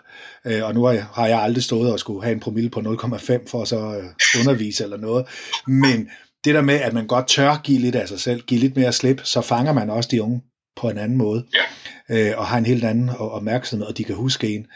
øh, 0.47 0.65
og 0.65 0.75
nu 0.75 0.85
har 0.85 0.93
jeg, 0.93 1.05
har 1.13 1.27
jeg 1.27 1.43
aldrig 1.43 1.65
stået 1.65 1.93
og 1.93 1.99
skulle 1.99 2.23
have 2.23 2.33
en 2.33 2.41
promille 2.41 2.71
på 2.71 2.81
0,5 2.81 3.49
for 3.49 3.63
at 3.63 3.69
så 3.69 3.79
øh, 3.79 4.41
undervise 4.41 4.85
eller 4.85 4.97
noget, 4.97 5.27
men 5.67 6.09
det 6.45 6.55
der 6.55 6.63
med, 6.63 6.75
at 6.75 6.93
man 6.93 7.07
godt 7.07 7.29
tør 7.29 7.61
give 7.65 7.79
lidt 7.79 7.95
af 7.95 8.09
sig 8.09 8.21
selv, 8.21 8.43
give 8.43 8.61
lidt 8.61 8.77
mere 8.77 8.93
slip, 8.93 9.21
så 9.25 9.41
fanger 9.41 9.73
man 9.73 9.91
også 9.91 10.09
de 10.13 10.23
unge 10.23 10.41
på 10.77 10.89
en 10.89 10.99
anden 10.99 11.19
måde, 11.19 11.45
ja 11.55 11.84
øh, 12.11 12.33
og 12.37 12.47
har 12.47 12.59
en 12.59 12.67
helt 12.67 12.85
anden 12.85 13.11
opmærksomhed, 13.19 13.87
og 13.87 13.99
de 13.99 14.05
kan 14.05 14.15
huske 14.15 14.55
en. 14.55 14.67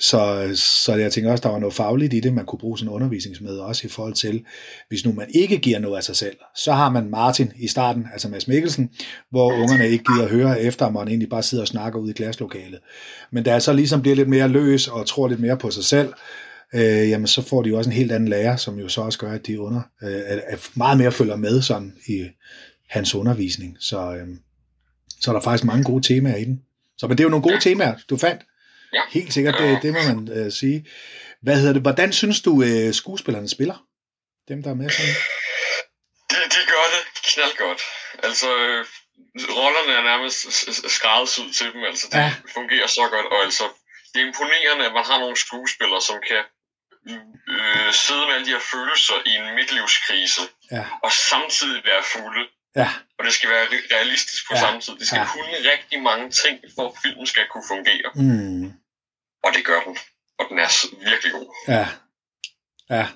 Så, 0.00 0.50
så 0.54 0.94
jeg 0.94 1.12
tænker 1.12 1.30
også, 1.30 1.42
der 1.42 1.48
var 1.48 1.58
noget 1.58 1.74
fagligt 1.74 2.14
i 2.14 2.20
det, 2.20 2.34
man 2.34 2.44
kunne 2.44 2.58
bruge 2.58 2.78
sådan 2.78 2.88
en 2.88 2.94
undervisningsmøde 2.94 3.64
også 3.64 3.86
i 3.86 3.90
forhold 3.90 4.14
til, 4.14 4.44
hvis 4.88 5.04
nu 5.04 5.12
man 5.12 5.26
ikke 5.34 5.58
giver 5.58 5.78
noget 5.78 5.96
af 5.96 6.04
sig 6.04 6.16
selv, 6.16 6.36
så 6.56 6.72
har 6.72 6.90
man 6.90 7.10
Martin 7.10 7.52
i 7.56 7.68
starten, 7.68 8.06
altså 8.12 8.28
Mads 8.28 8.48
Mikkelsen, 8.48 8.90
hvor 9.30 9.52
ungerne 9.52 9.88
ikke 9.88 10.04
gider 10.04 10.28
høre 10.28 10.60
efter, 10.60 10.90
man 10.90 11.08
egentlig 11.08 11.28
bare 11.28 11.42
sidder 11.42 11.64
og 11.64 11.68
snakker 11.68 11.98
ud 11.98 12.10
i 12.10 12.12
klasselokalet. 12.12 12.78
Men 13.30 13.44
da 13.44 13.52
jeg 13.52 13.62
så 13.62 13.72
ligesom 13.72 14.02
bliver 14.02 14.16
lidt 14.16 14.28
mere 14.28 14.48
løs 14.48 14.88
og 14.88 15.06
tror 15.06 15.28
lidt 15.28 15.40
mere 15.40 15.56
på 15.56 15.70
sig 15.70 15.84
selv, 15.84 16.12
øh, 16.74 17.10
jamen 17.10 17.26
så 17.26 17.42
får 17.42 17.62
de 17.62 17.68
jo 17.68 17.78
også 17.78 17.90
en 17.90 17.96
helt 17.96 18.12
anden 18.12 18.28
lærer, 18.28 18.56
som 18.56 18.78
jo 18.78 18.88
så 18.88 19.00
også 19.00 19.18
gør, 19.18 19.32
at 19.32 19.46
de 19.46 19.60
under, 19.60 19.80
øh, 20.02 20.20
at 20.26 20.70
meget 20.74 20.98
mere 20.98 21.12
følger 21.12 21.36
med 21.36 21.62
sådan 21.62 21.92
i 22.06 22.24
hans 22.88 23.14
undervisning. 23.14 23.76
Så, 23.80 24.14
øh, 24.14 24.28
så 25.20 25.30
er 25.30 25.34
der 25.34 25.40
faktisk 25.42 25.64
mange 25.64 25.84
gode 25.84 26.14
temaer 26.14 26.36
i 26.36 26.44
den. 26.44 26.60
Så 26.98 27.06
men 27.06 27.18
det 27.18 27.22
er 27.22 27.28
jo 27.28 27.30
nogle 27.30 27.48
gode 27.48 27.60
temaer, 27.60 27.94
du 28.10 28.16
fandt. 28.16 28.42
Ja. 28.92 29.02
Helt 29.10 29.32
sikkert, 29.32 29.54
det, 29.58 29.82
det 29.82 29.92
må 29.92 30.02
man 30.02 30.28
øh, 30.38 30.52
sige. 30.52 30.86
Hvad 31.42 31.56
hedder 31.56 31.72
det? 31.72 31.82
Hvordan 31.82 32.12
synes 32.12 32.42
du, 32.42 32.62
øh, 32.62 32.94
skuespillerne 32.94 33.48
spiller? 33.48 33.78
Dem, 34.48 34.62
der 34.62 34.70
er 34.70 34.74
med 34.74 34.90
sådan? 34.90 35.14
De, 36.30 36.36
de 36.54 36.62
gør 36.72 36.86
det 36.94 37.02
knaldgodt. 37.30 37.82
Altså, 38.28 38.48
øh, 38.58 38.84
rollerne 39.60 39.92
er 39.98 40.02
nærmest 40.02 40.38
skræddersyet 40.96 41.56
til 41.56 41.66
dem. 41.72 41.84
Altså, 41.90 42.06
det 42.12 42.18
ja. 42.18 42.34
fungerer 42.56 42.86
så 42.86 43.04
godt. 43.14 43.26
Og 43.26 43.38
altså, 43.46 43.64
det 44.14 44.22
er 44.22 44.26
imponerende, 44.26 44.86
at 44.88 44.94
man 44.98 45.04
har 45.10 45.18
nogle 45.24 45.36
skuespillere, 45.36 46.02
som 46.08 46.18
kan 46.30 46.42
øh, 47.54 47.92
sidde 48.04 48.24
med 48.26 48.34
alle 48.34 48.46
de 48.46 48.54
her 48.56 48.64
følelser 48.74 49.16
i 49.30 49.32
en 49.40 49.54
midtlivskrise, 49.58 50.42
ja. 50.70 50.84
og 51.04 51.12
samtidig 51.30 51.80
være 51.90 52.02
fulde. 52.14 52.44
Ja. 52.76 52.90
Og 53.18 53.24
det 53.24 53.32
skal 53.32 53.50
være 53.50 53.66
realistisk 53.96 54.48
på 54.48 54.54
ja. 54.54 54.60
samme 54.60 54.80
tid. 54.80 54.94
Det 54.98 55.06
skal 55.06 55.18
ja. 55.18 55.26
kunne 55.32 55.70
rigtig 55.72 56.02
mange 56.02 56.30
ting, 56.30 56.60
for 56.74 56.88
at 56.88 56.94
filmen 57.02 57.26
skal 57.26 57.42
kunne 57.52 57.64
fungere. 57.68 58.10
Mm. 58.14 58.72
Og 59.44 59.50
det 59.54 59.64
gør 59.64 59.80
den. 59.80 59.96
Og 60.38 60.46
den 60.48 60.58
er 60.58 60.86
virkelig 61.10 61.32
god. 61.32 61.54
Ja. 61.68 61.88
Ja. 62.90 63.08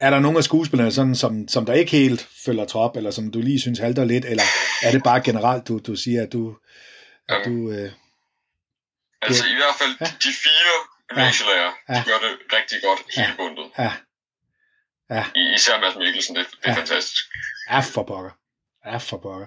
Er 0.00 0.10
der 0.10 0.18
nogle 0.18 0.38
af 0.38 0.44
skuespillerne, 0.44 0.92
sådan, 0.92 1.16
som, 1.16 1.48
som 1.48 1.66
der 1.66 1.72
ikke 1.72 1.92
helt 1.92 2.28
følger 2.44 2.64
trop, 2.64 2.96
eller 2.96 3.10
som 3.10 3.32
du 3.32 3.40
lige 3.40 3.60
synes 3.60 3.78
halter 3.78 4.04
lidt, 4.04 4.24
eller 4.24 4.42
er 4.82 4.90
det 4.90 5.02
bare 5.02 5.20
generelt, 5.20 5.68
du, 5.68 5.78
du 5.78 5.96
siger, 5.96 6.22
at 6.22 6.32
du... 6.32 6.56
At 7.28 7.46
um, 7.46 7.52
du 7.52 7.72
øh, 7.72 7.92
altså 9.22 9.44
du, 9.44 9.48
i 9.48 9.54
hvert 9.54 9.76
fald 9.80 9.96
ja. 10.00 10.06
de 10.06 10.32
fire 10.44 10.74
gymnasielærer, 11.08 11.72
ja. 11.88 11.94
de 11.94 12.04
gør 12.10 12.18
det 12.18 12.38
rigtig 12.52 12.78
godt 12.82 13.00
hele 13.16 13.28
ja. 13.28 13.36
bundet. 13.36 13.70
Ja. 13.78 13.92
Ja. 15.10 15.24
Især 15.54 15.80
Mads 15.80 15.96
Mikkelsen, 15.96 16.36
det, 16.36 16.46
det 16.50 16.58
er 16.62 16.70
ja. 16.70 16.78
fantastisk. 16.78 17.24
Ja, 17.70 17.80
for 17.80 18.02
pokker. 18.02 18.30
Ja, 18.86 18.96
for 18.96 19.16
pokker. 19.16 19.46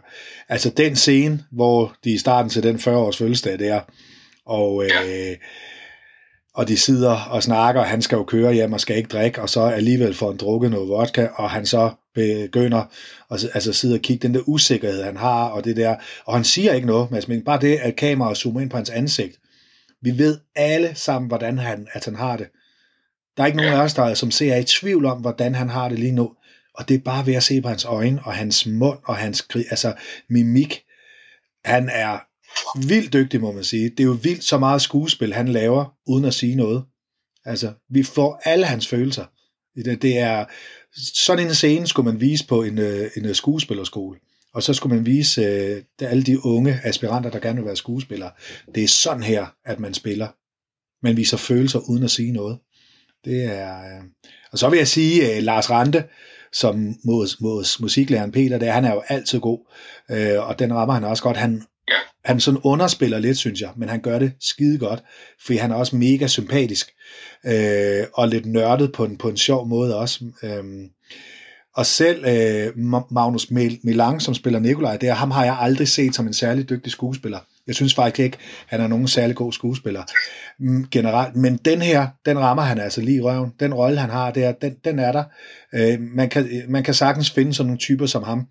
Altså 0.49 0.69
den 0.69 0.95
scene, 0.95 1.43
hvor 1.51 1.95
de 2.03 2.13
i 2.13 2.17
starten 2.17 2.49
til 2.49 2.63
den 2.63 2.75
40-års 2.75 3.17
fødselsdag 3.17 3.59
der, 3.59 3.81
og, 4.45 4.85
ja. 4.89 5.31
øh, 5.31 5.37
og 6.55 6.67
de 6.67 6.77
sidder 6.77 7.15
og 7.15 7.43
snakker, 7.43 7.81
og 7.81 7.87
han 7.87 8.01
skal 8.01 8.15
jo 8.15 8.23
køre 8.23 8.53
hjem 8.53 8.73
og 8.73 8.79
skal 8.79 8.97
ikke 8.97 9.09
drikke, 9.09 9.41
og 9.41 9.49
så 9.49 9.61
alligevel 9.61 10.13
får 10.13 10.27
han 10.27 10.37
drukket 10.37 10.71
noget 10.71 10.89
vodka, 10.89 11.27
og 11.35 11.49
han 11.49 11.65
så 11.65 11.91
begynder 12.15 12.83
at 13.31 13.45
altså 13.53 13.73
sidde 13.73 13.95
og 13.95 14.01
kigge 14.01 14.27
den 14.27 14.35
der 14.35 14.41
usikkerhed, 14.47 15.03
han 15.03 15.17
har, 15.17 15.45
og 15.45 15.63
det 15.63 15.77
der, 15.77 15.95
og 16.25 16.33
han 16.33 16.43
siger 16.43 16.73
ikke 16.73 16.87
noget, 16.87 17.27
men 17.27 17.43
bare 17.43 17.61
det, 17.61 17.77
at 17.77 17.95
kameraet 17.95 18.37
zoomer 18.37 18.61
ind 18.61 18.69
på 18.69 18.77
hans 18.77 18.89
ansigt, 18.89 19.39
vi 20.01 20.17
ved 20.17 20.39
alle 20.55 20.95
sammen, 20.95 21.27
hvordan 21.27 21.57
han, 21.57 21.87
at 21.93 22.05
han 22.05 22.15
har 22.15 22.37
det. 22.37 22.47
Der 23.37 23.43
er 23.43 23.47
ikke 23.47 23.57
nogen 23.57 23.73
af 23.73 23.81
os, 23.81 23.93
der 23.93 24.13
som 24.13 24.31
ser 24.31 24.55
i 24.55 24.63
tvivl 24.63 25.05
om, 25.05 25.21
hvordan 25.21 25.55
han 25.55 25.69
har 25.69 25.89
det 25.89 25.99
lige 25.99 26.11
nu. 26.11 26.31
Og 26.75 26.89
det 26.89 26.95
er 26.95 26.99
bare 26.99 27.25
ved 27.25 27.33
at 27.33 27.43
se 27.43 27.61
på 27.61 27.67
hans 27.67 27.85
øjne, 27.85 28.23
og 28.23 28.33
hans 28.33 28.65
mund, 28.65 28.99
og 29.05 29.15
hans 29.15 29.47
altså 29.55 29.93
mimik. 30.29 30.83
Han 31.65 31.89
er 31.89 32.19
vildt 32.87 33.13
dygtig, 33.13 33.41
må 33.41 33.51
man 33.51 33.63
sige. 33.63 33.89
Det 33.89 33.99
er 33.99 34.03
jo 34.03 34.17
vildt 34.23 34.43
så 34.43 34.57
meget 34.57 34.81
skuespil, 34.81 35.33
han 35.33 35.47
laver, 35.47 35.93
uden 36.07 36.25
at 36.25 36.33
sige 36.33 36.55
noget. 36.55 36.83
Altså, 37.45 37.73
vi 37.89 38.03
får 38.03 38.41
alle 38.45 38.65
hans 38.65 38.87
følelser. 38.87 39.25
Det, 39.75 40.01
det 40.01 40.17
er, 40.17 40.45
sådan 40.95 41.47
en 41.47 41.53
scene 41.53 41.87
skulle 41.87 42.11
man 42.11 42.21
vise 42.21 42.47
på 42.47 42.63
en, 42.63 42.77
øh, 42.77 43.11
en 43.17 43.25
øh, 43.25 43.35
skuespillerskole. 43.35 44.19
Og 44.53 44.63
så 44.63 44.73
skulle 44.73 44.95
man 44.95 45.05
vise 45.05 45.41
øh, 45.41 45.83
alle 45.99 46.23
de 46.23 46.45
unge 46.45 46.79
aspiranter, 46.83 47.29
der 47.29 47.39
gerne 47.39 47.55
vil 47.55 47.65
være 47.65 47.75
skuespillere. 47.75 48.31
Det 48.75 48.83
er 48.83 48.87
sådan 48.87 49.23
her, 49.23 49.45
at 49.65 49.79
man 49.79 49.93
spiller. 49.93 50.27
Man 51.05 51.17
viser 51.17 51.37
følelser 51.37 51.79
uden 51.79 52.03
at 52.03 52.11
sige 52.11 52.31
noget. 52.31 52.59
Det 53.25 53.43
er, 53.43 53.79
øh... 53.79 54.03
Og 54.51 54.59
så 54.59 54.69
vil 54.69 54.77
jeg 54.77 54.87
sige, 54.87 55.35
øh, 55.35 55.43
Lars 55.43 55.69
Rante, 55.69 56.03
som 56.53 56.95
mod, 57.05 57.41
mod 57.41 57.81
musiklæreren 57.81 58.31
Peter, 58.31 58.57
der, 58.57 58.71
han 58.71 58.85
er 58.85 58.93
jo 58.93 59.01
altid 59.07 59.39
god, 59.39 59.59
øh, 60.11 60.47
og 60.47 60.59
den 60.59 60.73
rammer 60.73 60.93
han 60.93 61.03
også 61.03 61.23
godt. 61.23 61.37
Han, 61.37 61.63
ja. 61.89 61.97
han 62.25 62.39
sådan 62.39 62.59
underspiller 62.63 63.19
lidt, 63.19 63.37
synes 63.37 63.61
jeg, 63.61 63.69
men 63.77 63.89
han 63.89 64.01
gør 64.01 64.19
det 64.19 64.33
skide 64.39 64.77
godt, 64.77 65.03
fordi 65.45 65.57
han 65.57 65.71
er 65.71 65.75
også 65.75 65.95
mega 65.95 66.27
sympatisk, 66.27 66.91
øh, 67.45 68.05
og 68.13 68.27
lidt 68.27 68.45
nørdet 68.45 68.91
på 68.91 69.05
en, 69.05 69.17
på 69.17 69.29
en 69.29 69.37
sjov 69.37 69.67
måde 69.67 69.97
også. 69.97 70.25
Øh, 70.43 70.63
og 71.75 71.85
selv 71.85 72.25
øh, 72.25 72.77
Magnus 73.11 73.51
Milang, 73.83 74.21
som 74.21 74.33
spiller 74.33 74.59
Nikolaj 74.59 74.97
der, 74.97 75.13
ham 75.13 75.31
har 75.31 75.45
jeg 75.45 75.57
aldrig 75.59 75.87
set 75.87 76.15
som 76.15 76.27
en 76.27 76.33
særlig 76.33 76.69
dygtig 76.69 76.91
skuespiller. 76.91 77.39
Jeg 77.67 77.75
synes 77.75 77.95
faktisk 77.95 78.19
ikke, 78.19 78.37
han 78.67 78.81
er 78.81 78.87
nogen 78.87 79.07
særlig 79.07 79.35
god 79.35 79.53
skuespiller 79.53 80.03
mm, 80.59 80.87
generelt. 80.91 81.35
Men 81.35 81.57
den 81.57 81.81
her, 81.81 82.07
den 82.25 82.39
rammer 82.39 82.63
han 82.63 82.79
altså 82.79 83.01
lige 83.01 83.17
i 83.17 83.21
røven. 83.21 83.51
Den 83.59 83.73
rolle, 83.73 83.99
han 83.99 84.09
har 84.09 84.31
der, 84.31 84.51
den, 84.51 84.75
den 84.85 84.99
er 84.99 85.11
der. 85.11 85.23
Øh, 85.75 85.99
man, 85.99 86.29
kan, 86.29 86.63
man 86.67 86.83
kan 86.83 86.93
sagtens 86.93 87.31
finde 87.31 87.53
sådan 87.53 87.67
nogle 87.67 87.79
typer 87.79 88.05
som 88.05 88.23
ham. 88.23 88.47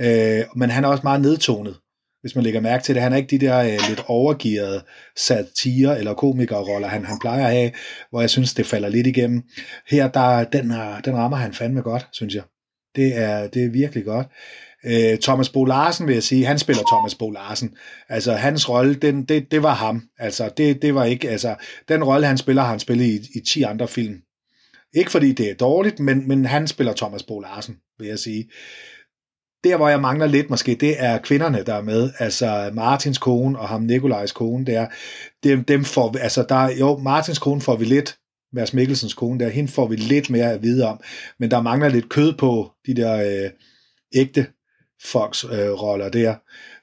Øh, 0.00 0.44
men 0.56 0.70
han 0.70 0.84
er 0.84 0.88
også 0.88 1.02
meget 1.04 1.20
nedtonet, 1.20 1.76
hvis 2.20 2.34
man 2.34 2.44
lægger 2.44 2.60
mærke 2.60 2.84
til 2.84 2.94
det. 2.94 3.02
Han 3.02 3.12
er 3.12 3.16
ikke 3.16 3.38
de 3.38 3.46
der 3.46 3.58
øh, 3.60 3.88
lidt 3.88 4.04
overgearede 4.06 4.82
satire- 5.16 5.98
eller 5.98 6.14
komikerroller, 6.14 6.88
han, 6.88 7.04
han 7.04 7.18
plejer 7.20 7.46
at 7.46 7.52
have, 7.52 7.70
hvor 8.10 8.20
jeg 8.20 8.30
synes, 8.30 8.54
det 8.54 8.66
falder 8.66 8.88
lidt 8.88 9.06
igennem. 9.06 9.42
Her, 9.88 10.08
der, 10.08 10.44
den, 10.44 10.70
den 11.04 11.16
rammer 11.16 11.36
han 11.36 11.52
fandme 11.52 11.82
godt, 11.82 12.08
synes 12.12 12.34
jeg. 12.34 12.42
Det 12.96 13.16
er, 13.16 13.46
det 13.46 13.64
er 13.64 13.70
virkelig 13.70 14.04
godt. 14.04 14.26
Øh, 14.86 15.18
Thomas 15.18 15.48
Bo 15.48 15.64
Larsen 15.64 16.06
vil 16.06 16.14
jeg 16.14 16.22
sige, 16.22 16.46
han 16.46 16.58
spiller 16.58 16.82
Thomas 16.92 17.14
Bo 17.14 17.30
Larsen. 17.30 17.74
Altså 18.08 18.32
hans 18.32 18.68
rolle, 18.68 18.94
den, 18.94 19.24
det, 19.24 19.50
det 19.50 19.62
var 19.62 19.74
ham. 19.74 20.02
Altså 20.18 20.50
det, 20.56 20.82
det 20.82 20.94
var 20.94 21.04
ikke, 21.04 21.30
altså 21.30 21.54
den 21.88 22.04
rolle 22.04 22.26
han 22.26 22.38
spiller, 22.38 22.62
har 22.62 22.70
han 22.70 22.80
spillet 22.80 23.04
i, 23.04 23.38
i 23.38 23.40
10 23.40 23.62
andre 23.62 23.88
film. 23.88 24.22
Ikke 24.94 25.10
fordi 25.10 25.32
det 25.32 25.50
er 25.50 25.54
dårligt, 25.54 26.00
men, 26.00 26.28
men 26.28 26.44
han 26.44 26.68
spiller 26.68 26.92
Thomas 26.92 27.22
Bo 27.22 27.40
Larsen, 27.40 27.76
vil 27.98 28.08
jeg 28.08 28.18
sige. 28.18 28.50
Der, 29.64 29.76
hvor 29.76 29.88
jeg 29.88 30.00
mangler 30.00 30.26
lidt 30.26 30.50
måske, 30.50 30.74
det 30.74 31.02
er 31.02 31.18
kvinderne, 31.18 31.62
der 31.62 31.74
er 31.74 31.82
med. 31.82 32.10
Altså 32.18 32.70
Martins 32.74 33.18
kone 33.18 33.58
og 33.58 33.68
ham 33.68 33.82
Nikolajs 33.82 34.32
kone, 34.32 34.66
der, 34.66 34.86
dem, 35.44 35.64
dem 35.64 35.84
får, 35.84 36.16
altså 36.18 36.46
der, 36.48 36.70
jo, 36.70 36.98
Martins 36.98 37.38
kone 37.38 37.60
får 37.60 37.76
vi 37.76 37.84
lidt, 37.84 38.16
Mads 38.52 38.74
Mikkelsens 38.74 39.14
kone 39.14 39.40
der, 39.40 39.48
hende 39.48 39.70
får 39.72 39.86
vi 39.86 39.96
lidt 39.96 40.30
mere 40.30 40.52
at 40.52 40.62
vide 40.62 40.86
om, 40.86 41.00
men 41.38 41.50
der 41.50 41.62
mangler 41.62 41.88
lidt 41.88 42.08
kød 42.08 42.32
på 42.32 42.70
de 42.86 42.94
der 42.94 43.44
øh, 43.44 43.50
ægte 44.14 44.46
folks 45.04 45.44
øh, 45.44 45.70
roller 45.82 46.08
der. 46.08 46.34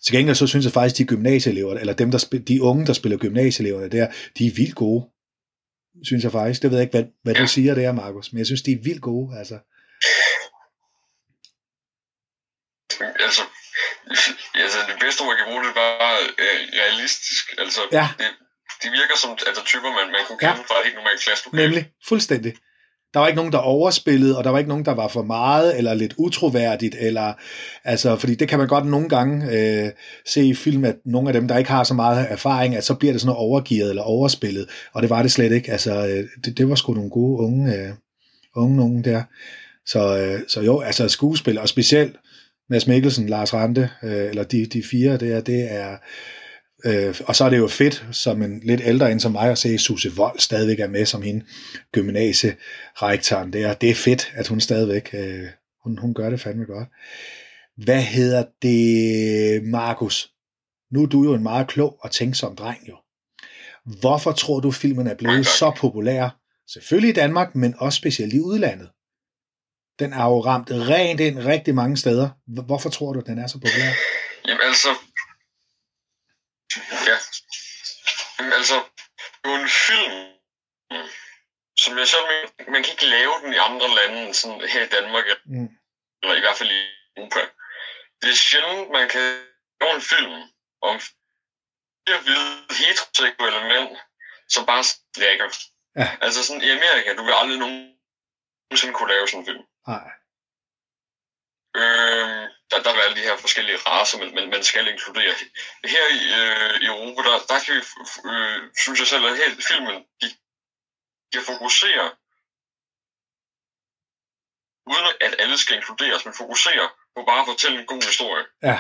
Til 0.04 0.16
gengæld 0.16 0.36
så 0.36 0.48
synes 0.48 0.66
jeg 0.66 0.74
faktisk, 0.74 0.98
de 0.98 1.06
gymnasieelever, 1.06 1.74
eller 1.74 1.94
dem, 1.94 2.12
der 2.12 2.18
spil, 2.18 2.48
de 2.48 2.62
unge, 2.62 2.86
der 2.86 2.94
spiller 2.94 3.18
gymnasieeleverne 3.18 3.90
der, 3.90 4.08
de 4.38 4.48
er 4.48 4.52
vildt 4.56 4.76
gode. 4.76 5.06
Synes 6.04 6.24
jeg 6.24 6.32
faktisk. 6.32 6.62
Det 6.62 6.72
ved 6.72 6.78
jeg 6.78 6.84
ikke, 6.84 6.98
hvad, 6.98 7.06
hvad 7.24 7.36
du 7.36 7.48
siger 7.48 7.76
der, 7.76 7.92
Markus, 7.92 8.34
men 8.34 8.38
jeg 8.38 8.46
synes, 8.46 8.62
de 8.62 8.72
er 8.72 8.84
vildt 8.84 9.02
gode. 9.02 9.38
Altså. 9.40 9.60
Altså, 13.00 13.42
altså 14.56 14.80
det 14.88 14.98
bedste 15.00 15.22
ord, 15.22 15.30
jeg 15.34 15.38
kan 15.38 15.48
bruge, 15.52 15.64
det 15.64 15.70
er 15.70 15.80
bare 15.86 16.18
øh, 16.44 16.60
realistisk. 16.82 17.44
Altså, 17.58 17.82
ja. 17.92 18.08
det, 18.20 18.28
de 18.84 18.88
virker 19.00 19.16
som 19.22 19.30
altså, 19.48 19.64
typer, 19.66 19.90
man, 19.98 20.08
man 20.16 20.24
kunne 20.28 20.40
kende 20.40 20.62
ja. 20.62 20.68
fra 20.70 20.80
et 20.80 20.84
helt 20.84 20.96
normalt 20.96 21.22
klasselokale. 21.22 21.64
Nemlig, 21.64 21.84
fuldstændig. 22.10 22.54
Der 23.14 23.20
var 23.20 23.28
ikke 23.28 23.38
nogen, 23.38 23.52
der 23.52 23.58
overspillede, 23.58 24.38
og 24.38 24.44
der 24.44 24.50
var 24.50 24.58
ikke 24.58 24.70
nogen, 24.70 24.86
der 24.86 24.94
var 24.94 25.08
for 25.08 25.24
meget, 25.24 25.78
eller 25.78 25.94
lidt 25.94 26.14
utroværdigt, 26.18 26.96
eller, 27.00 27.34
altså, 27.84 28.16
fordi 28.16 28.36
det 28.36 28.48
kan 28.48 28.60
man 28.60 28.68
godt 28.68 28.86
nogle 28.86 29.10
gange 29.10 29.52
øh, 29.52 29.92
se 30.26 30.44
i 30.46 30.54
film, 30.54 30.86
at 30.86 30.96
nogle 31.06 31.30
af 31.30 31.34
dem, 31.34 31.48
der 31.48 31.58
ikke 31.58 31.72
har 31.72 31.84
så 31.84 31.94
meget 31.94 32.28
erfaring, 32.30 32.76
at 32.76 32.84
så 32.84 32.94
bliver 32.94 33.14
det 33.14 33.22
sådan 33.22 33.28
noget 33.28 33.48
overgivet 33.48 33.90
eller 33.90 34.04
overspillet, 34.04 34.70
og 34.94 35.02
det 35.02 35.10
var 35.10 35.22
det 35.22 35.32
slet 35.32 35.52
ikke. 35.52 35.72
Altså, 35.72 36.08
øh, 36.08 36.26
det, 36.46 36.58
det 36.58 36.70
var 36.70 36.76
sgu 36.76 36.94
nogle 36.94 37.10
gode 37.10 37.44
unge, 37.44 37.76
øh, 37.76 37.90
unge 38.56 38.78
nogen 38.78 39.04
der. 39.04 39.24
Så, 39.86 40.18
øh, 40.18 40.40
så 40.48 40.62
jo, 40.62 40.80
altså 40.80 41.08
skuespil, 41.08 41.60
og 41.60 41.70
specielt 41.70 42.16
Mads 42.70 42.88
Mikkelsen, 42.88 43.30
Lars 43.30 43.54
Rante, 43.54 43.90
øh, 44.04 44.30
eller 44.30 44.44
de, 44.44 44.66
de 44.66 44.84
fire 44.84 45.18
der, 45.18 45.42
det 45.42 45.74
er, 45.74 45.98
Øh, 46.86 47.16
og 47.28 47.36
så 47.36 47.46
er 47.46 47.50
det 47.50 47.58
jo 47.58 47.68
fedt, 47.68 48.06
som 48.12 48.42
en 48.42 48.60
lidt 48.60 48.82
ældre 48.84 49.12
end 49.12 49.20
som 49.20 49.32
mig, 49.32 49.52
at 49.52 49.58
se 49.58 49.78
Susse 49.78 50.12
Vold 50.12 50.40
stadigvæk 50.40 50.80
er 50.80 50.88
med 50.88 51.06
som 51.06 51.22
hende 51.22 51.46
gymnasierektoren 51.92 53.54
der. 53.54 53.74
Det 53.74 53.90
er 53.90 53.96
fedt, 53.96 54.34
at 54.36 54.48
hun 54.48 54.62
stadigvæk, 54.62 55.10
øh, 55.14 55.48
hun, 55.84 55.98
hun 55.98 56.14
gør 56.14 56.30
det 56.30 56.42
fandme 56.42 56.66
godt. 56.66 56.88
Hvad 57.78 58.02
hedder 58.02 58.46
det, 58.62 59.64
Markus? 59.64 60.32
Nu 60.92 61.04
er 61.04 61.08
du 61.08 61.24
jo 61.24 61.34
en 61.34 61.44
meget 61.44 61.68
klog 61.68 61.98
og 62.02 62.12
tænksom 62.12 62.56
dreng 62.56 62.88
jo. 62.90 62.98
Hvorfor 64.00 64.32
tror 64.32 64.60
du, 64.60 64.72
filmen 64.72 65.08
er 65.08 65.16
blevet 65.16 65.46
så 65.46 65.72
populær? 65.78 66.30
Selvfølgelig 66.74 67.10
i 67.10 67.14
Danmark, 67.14 67.56
men 67.56 67.76
også 67.78 67.98
specielt 67.98 68.34
i 68.34 68.40
udlandet. 68.40 68.90
Den 70.00 70.14
er 70.14 70.24
jo 70.24 70.40
ramt 70.40 70.72
rent 70.72 71.20
ind 71.20 71.40
rigtig 71.40 71.76
mange 71.76 71.98
steder. 71.98 72.30
Hvorfor 72.66 72.90
tror 72.90 73.14
du, 73.14 73.20
den 73.26 73.40
er 73.40 73.48
så 73.48 73.54
populær? 73.54 73.92
Jamen 74.48 74.62
altså, 74.68 74.88
Ja. 77.08 77.18
Jamen, 78.39 78.53
altså, 78.53 78.75
det 79.39 79.46
er 79.48 79.56
jo 79.56 79.63
en 79.63 79.70
film, 79.88 80.15
som 81.84 81.98
jeg 81.98 82.08
selv 82.08 82.25
mener, 82.32 82.72
man 82.72 82.84
kan 82.84 82.91
ikke 82.91 83.13
lave 83.17 83.34
den 83.41 83.53
i 83.53 83.58
andre 83.58 83.89
lande 84.00 84.34
sådan 84.34 84.62
her 84.74 84.84
i 84.86 84.89
Danmark, 84.89 85.25
mm. 85.46 85.70
eller 86.22 86.36
i 86.36 86.39
hvert 86.39 86.58
fald 86.58 86.72
i 86.72 86.82
Europa. 87.17 87.41
Det 88.22 88.29
er 88.29 88.44
sjældent, 88.48 88.91
man 88.91 89.10
kan 89.10 89.25
lave 89.82 89.96
en 89.96 90.01
film 90.01 90.34
om 90.82 91.00
fire 91.00 92.20
hvide 92.25 92.51
heteroseksuelle 92.79 93.62
mænd, 93.72 93.98
som 94.50 94.65
bare 94.65 94.84
slækker. 95.15 95.48
Ja. 95.96 96.17
Altså 96.22 96.44
sådan 96.44 96.62
i 96.62 96.70
Amerika, 96.70 97.15
du 97.15 97.24
vil 97.24 97.34
aldrig 97.41 97.60
nogensinde 97.60 98.94
kunne 98.94 99.13
lave 99.13 99.27
sådan 99.27 99.39
en 99.39 99.46
film. 99.46 99.63
Nej. 99.88 100.12
Øh, 101.82 102.44
der, 102.70 102.78
der 102.84 102.90
er 102.94 103.02
alle 103.02 103.16
de 103.16 103.28
her 103.30 103.38
forskellige 103.38 103.78
raser, 103.78 104.18
men, 104.18 104.36
men 104.36 104.50
man 104.50 104.64
skal 104.64 104.88
inkludere. 104.88 105.34
Her 105.94 106.06
i, 106.20 106.24
øh, 106.42 106.82
i 106.82 106.86
Europa, 106.86 107.22
der, 107.30 107.38
der 107.50 107.60
kan 107.64 107.74
vi, 107.76 107.82
øh, 108.32 108.60
synes 108.84 109.00
jeg 109.00 109.08
selv, 109.08 109.26
at 109.26 109.38
her 109.38 109.50
filmen, 109.70 109.98
de 110.22 110.28
kan 111.34 111.44
fokusere, 111.52 112.06
uden 114.92 115.06
at 115.22 115.36
alle 115.40 115.58
skal 115.58 115.76
inkluderes, 115.76 116.26
men 116.26 116.34
fokusere 116.34 116.90
på 117.16 117.24
bare 117.30 117.40
at 117.40 117.50
fortælle 117.52 117.80
en 117.80 117.86
god 117.86 118.04
historie. 118.12 118.46
Ja. 118.64 118.78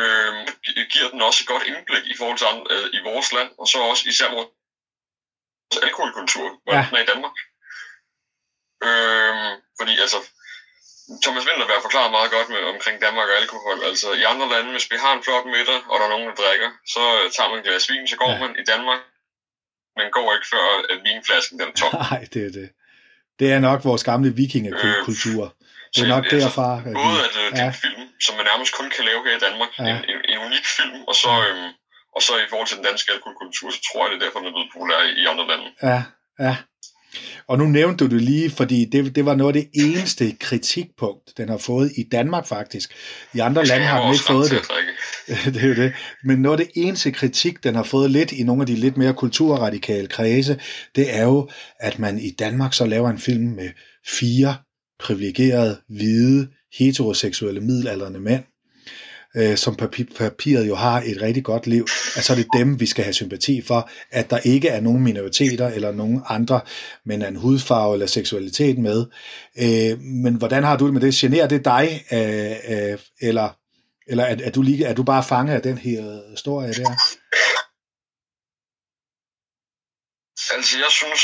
Øh, 0.00 0.48
giver 0.92 1.08
den 1.10 1.22
også 1.22 1.38
et 1.42 1.48
godt 1.48 1.66
indblik 1.70 2.04
i 2.06 2.16
forhold 2.16 2.38
til 2.38 2.46
øh, 2.74 2.86
i 2.92 3.00
vores 3.08 3.32
land, 3.32 3.50
og 3.58 3.68
så 3.68 3.78
også 3.78 4.08
især 4.08 4.30
vores 4.34 4.48
alkoholkultur, 5.82 6.48
hvor 6.62 6.74
ja. 6.74 6.86
den 6.88 6.96
er 6.96 7.02
i 7.02 7.10
Danmark. 7.12 7.36
Øh, 8.86 9.52
fordi 9.78 9.98
altså, 10.04 10.18
Thomas 11.24 11.44
Winterberg 11.48 11.82
forklarer 11.86 12.10
meget 12.18 12.30
godt 12.36 12.48
med, 12.54 12.62
omkring 12.74 12.96
Danmark 13.06 13.28
og 13.32 13.36
alkohol. 13.42 13.76
Altså 13.90 14.08
i 14.20 14.22
andre 14.32 14.46
lande, 14.54 14.70
hvis 14.76 14.86
vi 14.92 14.96
har 15.04 15.12
en 15.14 15.22
flot 15.26 15.46
middag, 15.56 15.80
og 15.90 15.94
der 15.98 16.06
er 16.08 16.12
nogen, 16.14 16.28
der 16.30 16.36
drikker, 16.42 16.70
så 16.94 17.02
tager 17.34 17.48
man 17.50 17.58
et 17.58 17.64
glas 17.66 17.84
vin, 17.90 18.04
så 18.12 18.16
går 18.22 18.32
ja. 18.32 18.38
man 18.42 18.50
i 18.62 18.64
Danmark. 18.72 19.00
Men 19.96 20.06
går 20.16 20.28
ikke 20.36 20.48
før, 20.54 20.64
at 20.92 20.98
vinflasken 21.06 21.54
den 21.60 21.68
er 21.72 21.76
tom. 21.80 21.92
Nej, 22.10 22.20
det 22.34 22.42
er 22.48 22.52
det. 22.60 22.68
Det 23.38 23.46
er 23.54 23.60
nok 23.68 23.80
vores 23.90 24.04
gamle 24.10 24.30
vikingekultur. 24.40 25.42
Øh, 25.44 25.52
det 25.94 26.02
er 26.06 26.12
nok 26.16 26.24
altså, 26.24 26.38
derfra. 26.38 26.68
At 26.88 26.94
både 27.02 27.18
at 27.28 27.34
øh, 27.42 27.46
det 27.54 27.60
er 27.66 27.70
en 27.74 27.82
film, 27.86 28.02
som 28.26 28.32
man 28.38 28.46
nærmest 28.50 28.70
kun 28.78 28.88
kan 28.96 29.04
lave 29.08 29.20
her 29.26 29.34
i 29.40 29.42
Danmark, 29.46 29.70
ja. 29.78 29.84
en, 29.90 29.98
en, 30.12 30.18
en 30.32 30.38
unik 30.46 30.66
film, 30.78 30.98
og 31.10 31.14
så, 31.22 31.32
øhm, 31.46 31.70
og 32.16 32.20
så 32.26 32.32
i 32.44 32.48
forhold 32.50 32.68
til 32.68 32.78
den 32.80 32.86
danske 32.90 33.08
alkoholkultur, 33.14 33.68
så 33.76 33.80
tror 33.86 34.00
jeg, 34.02 34.08
det 34.10 34.16
er 34.18 34.24
derfor, 34.24 34.38
den 34.40 34.48
er 34.50 34.54
blevet 34.56 34.70
populær 34.74 35.00
i, 35.08 35.12
i 35.22 35.24
andre 35.32 35.44
lande. 35.50 35.68
Ja, 35.88 36.00
ja. 36.46 36.54
Og 37.46 37.58
nu 37.58 37.64
nævnte 37.64 38.04
du 38.04 38.14
det 38.14 38.22
lige, 38.22 38.50
fordi 38.50 38.84
det, 38.84 39.16
det 39.16 39.24
var 39.24 39.34
noget 39.34 39.56
af 39.56 39.62
det 39.62 39.84
eneste 39.84 40.36
kritikpunkt, 40.40 41.36
den 41.36 41.48
har 41.48 41.58
fået 41.58 41.92
i 41.96 42.02
Danmark 42.12 42.46
faktisk. 42.46 42.92
I 43.34 43.38
andre 43.38 43.64
lande 43.64 43.86
har 43.86 44.02
den 44.02 44.12
ikke 44.12 44.24
fået 44.24 44.50
det. 44.50 44.62
det 45.54 45.62
er 45.62 45.68
jo 45.68 45.74
det. 45.74 45.92
Men 46.24 46.38
noget 46.38 46.60
af 46.60 46.66
det 46.66 46.82
eneste 46.82 47.10
kritik, 47.10 47.64
den 47.64 47.74
har 47.74 47.82
fået 47.82 48.10
lidt 48.10 48.32
i 48.32 48.42
nogle 48.42 48.62
af 48.62 48.66
de 48.66 48.74
lidt 48.74 48.96
mere 48.96 49.14
kulturradikale 49.14 50.06
kredse, 50.06 50.60
det 50.96 51.16
er 51.16 51.24
jo, 51.24 51.48
at 51.80 51.98
man 51.98 52.18
i 52.18 52.30
Danmark 52.30 52.74
så 52.74 52.86
laver 52.86 53.10
en 53.10 53.18
film 53.18 53.44
med 53.44 53.68
fire 54.20 54.56
privilegerede, 54.98 55.80
hvide, 55.88 56.48
heteroseksuelle, 56.78 57.60
middelalderne 57.60 58.18
mænd, 58.18 58.44
øh, 59.36 59.56
som 59.56 59.76
papir, 59.76 60.04
papiret 60.16 60.68
jo 60.68 60.74
har 60.74 61.02
et 61.06 61.22
rigtig 61.22 61.44
godt 61.44 61.66
liv, 61.66 61.86
at 62.16 62.24
så 62.24 62.32
er 62.32 62.36
det 62.36 62.46
dem, 62.56 62.80
vi 62.80 62.86
skal 62.86 63.04
have 63.04 63.14
sympati 63.14 63.62
for, 63.62 63.90
at 64.10 64.30
der 64.30 64.38
ikke 64.38 64.68
er 64.68 64.80
nogen 64.80 65.02
minoriteter 65.02 65.68
eller 65.68 65.92
nogen 65.92 66.22
andre, 66.28 66.60
men 67.04 67.22
en 67.22 67.36
hudfarve 67.36 67.94
eller 67.94 68.06
seksualitet 68.06 68.78
med. 68.78 69.06
Øh, 69.58 70.00
men 70.00 70.34
hvordan 70.34 70.64
har 70.64 70.76
du 70.76 70.84
det 70.84 70.94
med 70.94 71.00
det? 71.00 71.14
Generer 71.14 71.48
det 71.48 71.64
dig, 71.64 72.04
øh, 72.12 72.92
øh, 72.92 72.98
eller, 73.20 73.48
eller 74.06 74.24
er, 74.24 74.36
er, 74.44 74.50
du 74.50 74.62
lige, 74.62 74.84
er 74.84 74.94
du 74.94 75.02
bare 75.02 75.24
fanget 75.24 75.54
af 75.54 75.62
den 75.62 75.78
her 75.78 76.30
historie 76.30 76.72
der? 76.72 76.90
Altså, 80.54 80.78
jeg 80.78 80.90
synes, 80.90 81.22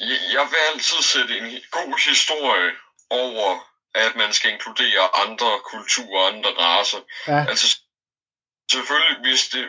jeg, 0.00 0.18
jeg 0.32 0.44
vil 0.50 0.60
altid 0.72 1.02
sætte 1.02 1.38
en 1.38 1.60
god 1.70 2.08
historie 2.08 2.70
over 3.10 3.69
at 3.94 4.12
man 4.16 4.32
skal 4.32 4.52
inkludere 4.52 5.02
andre 5.24 5.50
kulturer, 5.72 6.20
andre 6.32 6.50
raser. 6.50 7.00
Ja. 7.28 7.40
Altså 7.50 7.66
selvfølgelig, 8.70 9.16
hvis 9.26 9.48
det 9.54 9.64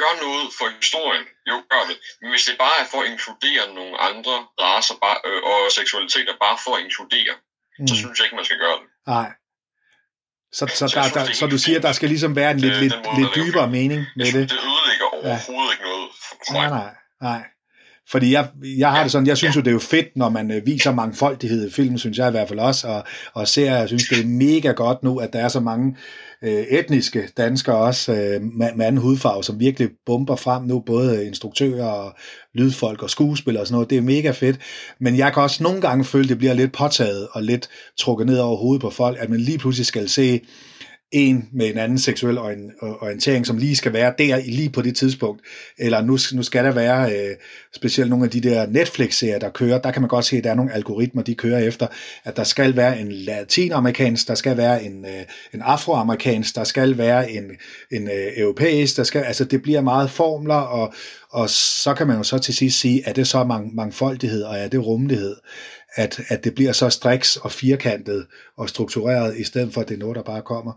gør 0.00 0.12
noget 0.24 0.46
for 0.58 0.68
historien, 0.80 1.26
jo 1.50 1.56
gør 1.72 1.82
det. 1.90 1.96
Men 2.20 2.30
hvis 2.30 2.44
det 2.48 2.54
bare 2.64 2.76
er 2.82 2.86
for 2.92 2.98
at 3.02 3.08
inkludere 3.12 3.64
nogle 3.78 3.94
andre 4.08 4.36
raser 4.64 4.96
bare, 5.04 5.18
øh, 5.28 5.42
og 5.50 5.58
seksualiteter, 5.78 6.34
bare 6.46 6.58
for 6.64 6.72
at 6.76 6.80
inkludere, 6.84 7.34
mm. 7.78 7.86
så 7.88 7.94
synes 8.00 8.18
jeg 8.18 8.24
ikke, 8.26 8.36
man 8.40 8.48
skal 8.48 8.58
gøre 8.64 8.78
det. 8.82 8.88
Nej. 9.14 9.28
Så, 10.58 10.66
så, 10.66 10.88
så, 10.88 10.96
der, 10.96 11.02
synes, 11.02 11.12
der, 11.12 11.34
så 11.40 11.46
du 11.46 11.58
siger, 11.58 11.76
at 11.78 11.82
der 11.82 11.92
skal 11.92 12.08
ligesom 12.08 12.36
være 12.36 12.50
en 12.50 12.60
lidt, 12.60 12.76
lidt, 12.84 12.94
lidt 13.18 13.34
dybere 13.34 13.68
mening 13.78 14.00
med 14.16 14.26
det? 14.36 14.50
Det 14.50 14.58
ødelægger 14.70 15.06
overhovedet 15.12 15.68
ja. 15.68 15.72
ikke 15.72 15.84
noget 15.84 16.08
for 16.46 16.52
mig. 16.52 16.68
Nej, 16.70 16.70
nej, 16.78 16.94
nej. 17.20 17.40
Fordi 18.10 18.32
jeg, 18.32 18.48
jeg 18.78 18.90
har 18.90 19.02
det 19.02 19.12
sådan, 19.12 19.26
jeg 19.26 19.36
synes 19.36 19.56
jo, 19.56 19.60
det 19.60 19.66
er 19.66 19.72
jo 19.72 19.78
fedt, 19.78 20.06
når 20.16 20.28
man 20.28 20.50
øh, 20.50 20.66
viser 20.66 20.94
mangfoldighed 20.94 21.68
i 21.68 21.70
film, 21.70 21.98
synes 21.98 22.18
jeg 22.18 22.28
i 22.28 22.30
hvert 22.30 22.48
fald 22.48 22.58
også, 22.58 22.88
og, 22.88 23.04
og 23.34 23.48
ser, 23.48 23.76
jeg 23.76 23.88
synes, 23.88 24.08
det 24.08 24.20
er 24.20 24.26
mega 24.26 24.72
godt 24.72 25.02
nu, 25.02 25.18
at 25.18 25.32
der 25.32 25.38
er 25.38 25.48
så 25.48 25.60
mange 25.60 25.96
øh, 26.42 26.62
etniske 26.70 27.28
danskere 27.36 27.76
også, 27.76 28.12
øh, 28.12 28.42
med, 28.42 28.68
med 28.76 28.86
anden 28.86 29.00
hudfarve, 29.00 29.44
som 29.44 29.60
virkelig 29.60 29.88
bomber 30.06 30.36
frem 30.36 30.62
nu, 30.62 30.80
både 30.80 31.26
instruktører 31.26 31.86
og 31.86 32.14
lydfolk 32.54 33.02
og 33.02 33.10
skuespillere 33.10 33.62
og 33.62 33.66
sådan 33.66 33.74
noget, 33.74 33.90
det 33.90 33.98
er 33.98 34.02
mega 34.02 34.30
fedt, 34.30 34.58
men 35.00 35.16
jeg 35.16 35.32
kan 35.32 35.42
også 35.42 35.62
nogle 35.62 35.80
gange 35.80 36.04
føle, 36.04 36.28
det 36.28 36.38
bliver 36.38 36.54
lidt 36.54 36.72
påtaget 36.72 37.28
og 37.32 37.42
lidt 37.42 37.68
trukket 37.98 38.26
ned 38.26 38.38
over 38.38 38.56
hovedet 38.56 38.80
på 38.80 38.90
folk, 38.90 39.18
at 39.20 39.30
man 39.30 39.40
lige 39.40 39.58
pludselig 39.58 39.86
skal 39.86 40.08
se 40.08 40.40
en 41.12 41.48
med 41.52 41.66
en 41.66 41.78
anden 41.78 41.98
seksuel 41.98 42.38
orientering, 42.38 43.46
som 43.46 43.56
lige 43.56 43.76
skal 43.76 43.92
være 43.92 44.14
der 44.18 44.40
lige 44.46 44.70
på 44.70 44.82
det 44.82 44.96
tidspunkt. 44.96 45.42
Eller 45.78 46.02
nu, 46.02 46.18
nu 46.32 46.42
skal 46.42 46.64
der 46.64 46.72
være 46.72 47.12
øh, 47.12 47.36
specielt 47.74 48.10
nogle 48.10 48.24
af 48.24 48.30
de 48.30 48.40
der 48.40 48.66
Netflix-serier, 48.66 49.38
der 49.38 49.50
kører. 49.50 49.80
Der 49.80 49.90
kan 49.90 50.02
man 50.02 50.08
godt 50.08 50.24
se, 50.24 50.36
at 50.36 50.44
der 50.44 50.50
er 50.50 50.54
nogle 50.54 50.72
algoritmer, 50.72 51.22
de 51.22 51.34
kører 51.34 51.58
efter, 51.58 51.86
at 52.24 52.36
der 52.36 52.44
skal 52.44 52.76
være 52.76 53.00
en 53.00 53.12
latinamerikansk, 53.12 54.28
der 54.28 54.34
skal 54.34 54.56
være 54.56 54.84
en, 54.84 55.04
øh, 55.04 55.22
en 55.54 55.62
afroamerikansk, 55.62 56.54
der 56.54 56.64
skal 56.64 56.98
være 56.98 57.30
en, 57.30 57.44
en 57.90 58.08
øh, 58.08 58.32
europæisk, 58.36 58.96
der 58.96 59.04
skal, 59.04 59.22
altså 59.22 59.44
det 59.44 59.62
bliver 59.62 59.80
meget 59.80 60.10
formler, 60.10 60.54
og, 60.54 60.94
og 61.30 61.50
så 61.50 61.94
kan 61.94 62.06
man 62.06 62.16
jo 62.16 62.22
så 62.22 62.38
til 62.38 62.54
sidst 62.54 62.80
sige, 62.80 63.08
at 63.08 63.16
det 63.16 63.26
så 63.26 63.44
mang, 63.44 63.74
mangfoldighed, 63.74 64.42
og 64.42 64.58
er 64.58 64.68
det 64.68 64.86
rummelighed? 64.86 65.36
at, 65.94 66.20
at 66.28 66.44
det 66.44 66.54
bliver 66.54 66.72
så 66.72 66.90
striks 66.90 67.36
og 67.36 67.52
firkantet 67.52 68.26
og 68.56 68.68
struktureret, 68.68 69.36
i 69.36 69.44
stedet 69.44 69.74
for 69.74 69.80
at 69.80 69.88
det 69.88 69.94
er 69.94 69.98
noget, 69.98 70.16
der 70.16 70.22
bare 70.22 70.42
kommer. 70.42 70.72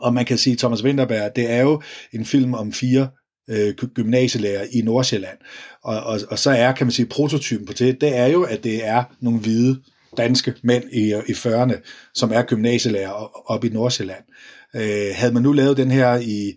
Og 0.00 0.14
man 0.14 0.24
kan 0.24 0.38
sige, 0.38 0.56
Thomas 0.56 0.84
Winterberg, 0.84 1.36
det 1.36 1.50
er 1.50 1.60
jo 1.60 1.82
en 2.12 2.24
film 2.24 2.54
om 2.54 2.72
fire 2.72 3.08
øh, 3.50 3.74
gymnasielærer 3.74 4.66
i 4.72 4.82
Nordsjælland. 4.82 5.38
Og, 5.84 6.00
og, 6.00 6.20
og 6.30 6.38
så 6.38 6.50
er, 6.50 6.72
kan 6.72 6.86
man 6.86 6.92
sige, 6.92 7.06
prototypen 7.06 7.66
på 7.66 7.72
det, 7.72 8.00
det 8.00 8.16
er 8.16 8.26
jo, 8.26 8.42
at 8.42 8.64
det 8.64 8.86
er 8.86 9.04
nogle 9.20 9.38
hvide 9.38 9.80
danske 10.16 10.54
mænd 10.62 10.84
i, 10.92 11.14
i 11.28 11.32
40'erne, 11.32 11.74
som 12.14 12.32
er 12.32 12.42
gymnasielærer 12.42 13.50
op 13.50 13.64
i 13.64 13.68
Nordsjælland. 13.68 14.24
Øh, 14.74 15.14
havde 15.14 15.32
man 15.32 15.42
nu 15.42 15.52
lavet 15.52 15.76
den 15.76 15.90
her 15.90 16.16
i 16.16 16.54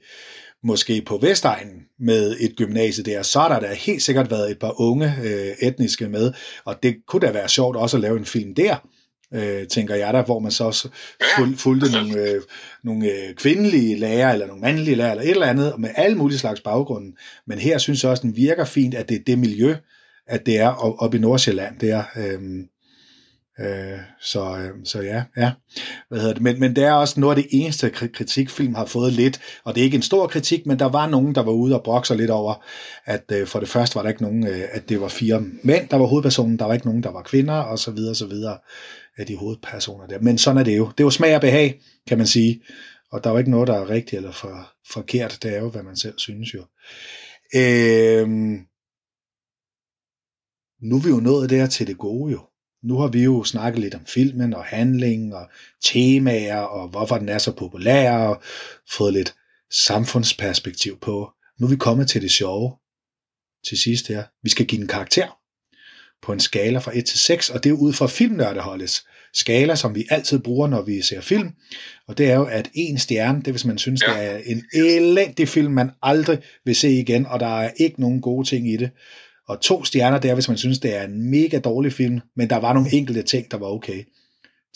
måske 0.64 1.02
på 1.02 1.18
Vestegnen 1.18 1.82
med 2.00 2.36
et 2.40 2.56
gymnasie 2.56 3.04
der, 3.04 3.22
så 3.22 3.40
har 3.40 3.50
der 3.50 3.68
da 3.68 3.74
helt 3.74 4.04
sikkert 4.04 4.32
været 4.32 4.52
et 4.52 4.60
par 4.60 4.82
unge 4.82 5.16
øh, 5.24 5.68
etniske 5.68 6.08
med, 6.08 6.34
og 6.66 6.84
det 6.84 6.96
kunne 7.08 7.28
da 7.28 7.32
være 7.32 7.50
sjovt 7.50 7.76
også 7.76 7.98
at 7.98 8.02
lave 8.02 8.18
en 8.18 8.26
film 8.26 8.56
der, 8.56 8.76
øh, 9.34 9.68
tænker 9.68 9.96
jeg 9.96 10.14
der, 10.14 10.24
hvor 10.24 10.40
man 10.40 10.52
så 10.52 10.64
også 10.64 10.90
fulgte 11.58 11.92
nogle, 11.92 12.22
øh, 12.22 12.42
nogle 12.84 13.06
øh, 13.06 13.36
kvindelige 13.36 14.00
lærere, 14.00 14.34
eller 14.34 14.48
nogle 14.48 14.62
mandlige 14.62 14.96
lærere, 14.96 15.12
eller 15.12 15.24
et 15.24 15.30
eller 15.30 15.48
andet, 15.48 15.74
med 15.80 15.90
alle 15.96 16.18
mulige 16.18 16.40
slags 16.40 16.62
baggrunde. 16.62 17.16
Men 17.48 17.58
her 17.58 17.78
synes 17.78 18.04
jeg 18.04 18.12
også, 18.12 18.24
den 18.24 18.36
virker 18.36 18.66
fint, 18.66 18.96
at 18.96 19.10
det 19.10 19.16
er 19.16 19.24
det 19.28 19.40
miljø, 19.40 19.76
at 20.28 20.46
det 20.46 20.58
er 20.58 20.70
oppe 21.04 21.18
i 21.18 21.20
Nordsjælland, 21.20 21.80
det 21.80 21.92
er, 21.92 22.04
øh, 22.16 22.40
Øh, 23.60 24.00
så, 24.22 24.58
øh, 24.58 24.70
så 24.84 25.02
ja, 25.02 25.24
ja. 25.38 25.52
Hvad 26.10 26.20
hedder 26.20 26.34
det? 26.34 26.44
Men, 26.44 26.60
men 26.60 26.76
det 26.76 26.84
er 26.84 26.92
også 26.92 27.20
noget 27.20 27.38
af 27.38 27.44
det 27.44 27.50
eneste 27.52 27.90
kritik, 27.90 28.50
film 28.50 28.76
har 28.76 28.86
fået 28.86 29.14
lidt, 29.14 29.40
og 29.64 29.76
det 29.76 29.82
er 29.82 29.86
ikke 29.86 29.96
en 29.96 30.02
stor 30.02 30.28
kritik, 30.28 30.66
men 30.66 30.80
der 30.80 30.86
var 30.86 31.10
nogen, 31.10 31.36
der 31.36 31.44
var 31.44 31.52
ude 31.52 31.76
og 31.76 31.84
brokse 31.84 32.16
lidt 32.16 32.32
over, 32.32 32.64
at 33.06 33.24
øh, 33.32 33.48
for 33.48 33.60
det 33.60 33.70
første 33.70 33.96
var 33.96 34.02
der 34.02 34.10
ikke 34.10 34.24
nogen, 34.24 34.48
øh, 34.48 34.62
at 34.72 34.90
det 34.90 35.02
var 35.02 35.08
fire 35.08 35.44
mænd, 35.64 35.90
der 35.90 35.98
var 35.98 36.06
hovedpersonen, 36.06 36.60
der 36.60 36.66
var 36.66 36.74
ikke 36.74 36.86
nogen, 36.86 37.04
der 37.04 37.12
var 37.12 37.22
kvinder, 37.22 37.54
og 37.54 37.80
så 37.80 37.92
videre, 37.92 38.16
så 38.16 38.26
videre, 38.26 38.58
af 39.18 39.26
de 39.26 39.36
hovedpersoner 39.36 40.08
der. 40.08 40.20
Men 40.20 40.38
sådan 40.38 40.58
er 40.58 40.64
det 40.64 40.78
jo. 40.78 40.86
Det 40.86 41.00
er 41.00 41.04
jo 41.04 41.10
smag 41.10 41.36
og 41.36 41.42
behag, 41.42 41.82
kan 42.08 42.18
man 42.18 42.28
sige. 42.28 42.64
Og 43.12 43.24
der 43.24 43.30
er 43.30 43.34
jo 43.34 43.38
ikke 43.38 43.52
noget, 43.52 43.68
der 43.68 43.76
er 43.76 43.90
rigtigt 43.90 44.18
eller 44.18 44.32
for, 44.32 44.74
forkert. 44.92 45.40
Det 45.44 45.56
er 45.56 45.60
jo, 45.60 45.70
hvad 45.70 45.84
man 45.84 45.96
selv 45.96 46.20
synes 46.20 46.54
jo. 46.54 46.66
Øhm, 47.56 48.58
nu 50.82 50.96
er 50.96 51.02
vi 51.04 51.10
jo 51.10 51.20
nået 51.20 51.50
der 51.50 51.68
til 51.68 51.88
det 51.88 51.98
gode 51.98 52.32
jo 52.32 52.40
nu 52.84 52.98
har 52.98 53.08
vi 53.08 53.24
jo 53.24 53.44
snakket 53.44 53.82
lidt 53.82 53.96
om 53.96 54.06
filmen 54.06 54.54
og 54.54 54.64
handlingen 54.64 55.34
og 55.34 55.50
temaer 55.84 56.60
og 56.60 56.90
hvorfor 56.90 57.18
den 57.18 57.30
er 57.30 57.38
så 57.38 57.56
populær 57.56 58.18
og 58.18 58.42
fået 58.92 59.14
lidt 59.14 59.36
samfundsperspektiv 59.72 61.00
på. 61.00 61.32
Nu 61.60 61.66
er 61.66 61.70
vi 61.70 61.76
kommet 61.76 62.10
til 62.10 62.22
det 62.22 62.32
sjove 62.32 62.78
til 63.68 63.78
sidst 63.78 64.08
her. 64.08 64.24
Vi 64.44 64.50
skal 64.50 64.66
give 64.66 64.82
den 64.82 64.88
karakter 64.88 65.41
på 66.22 66.34
en 66.34 66.40
skala 66.40 66.80
fra 66.80 66.98
1 66.98 67.06
til 67.06 67.20
6, 67.20 67.50
og 67.50 67.64
det 67.64 67.70
er 67.70 67.74
ud 67.74 67.94
fra 67.94 68.08
filmnørdeholdets 68.08 69.06
skala, 69.34 69.76
som 69.76 69.96
vi 69.96 70.06
altid 70.10 70.40
bruger, 70.40 70.68
når 70.68 70.82
vi 70.82 71.02
ser 71.02 71.22
film. 71.22 71.50
Og 72.08 72.18
det 72.18 72.30
er 72.32 72.36
jo, 72.36 72.44
at 72.46 72.70
en 72.74 72.98
stjerne, 72.98 73.42
det 73.42 73.54
hvis 73.54 73.66
man 73.66 73.78
synes, 73.78 74.02
ja. 74.08 74.14
det 74.14 74.32
er 74.32 74.38
en 74.46 74.64
elendig 74.74 75.48
film, 75.48 75.74
man 75.74 75.92
aldrig 76.02 76.40
vil 76.66 76.76
se 76.76 76.90
igen, 76.90 77.26
og 77.26 77.40
der 77.40 77.60
er 77.60 77.72
ikke 77.78 78.02
nogen 78.02 78.22
gode 78.22 78.48
ting 78.48 78.74
i 78.74 78.78
det. 78.78 78.90
Og 79.48 79.62
to 79.62 79.84
stjerner, 79.84 80.20
det 80.20 80.30
er, 80.30 80.34
hvis 80.34 80.48
man 80.48 80.58
synes, 80.58 80.80
det 80.80 80.96
er 80.96 81.04
en 81.04 81.32
mega 81.32 81.60
dårlig 81.60 81.94
film, 81.94 82.20
men 82.36 82.50
der 82.50 82.58
var 82.58 82.74
nogle 82.74 82.94
enkelte 82.94 83.22
ting, 83.22 83.52
der 83.52 83.58
var 83.58 83.68
okay. 83.68 84.04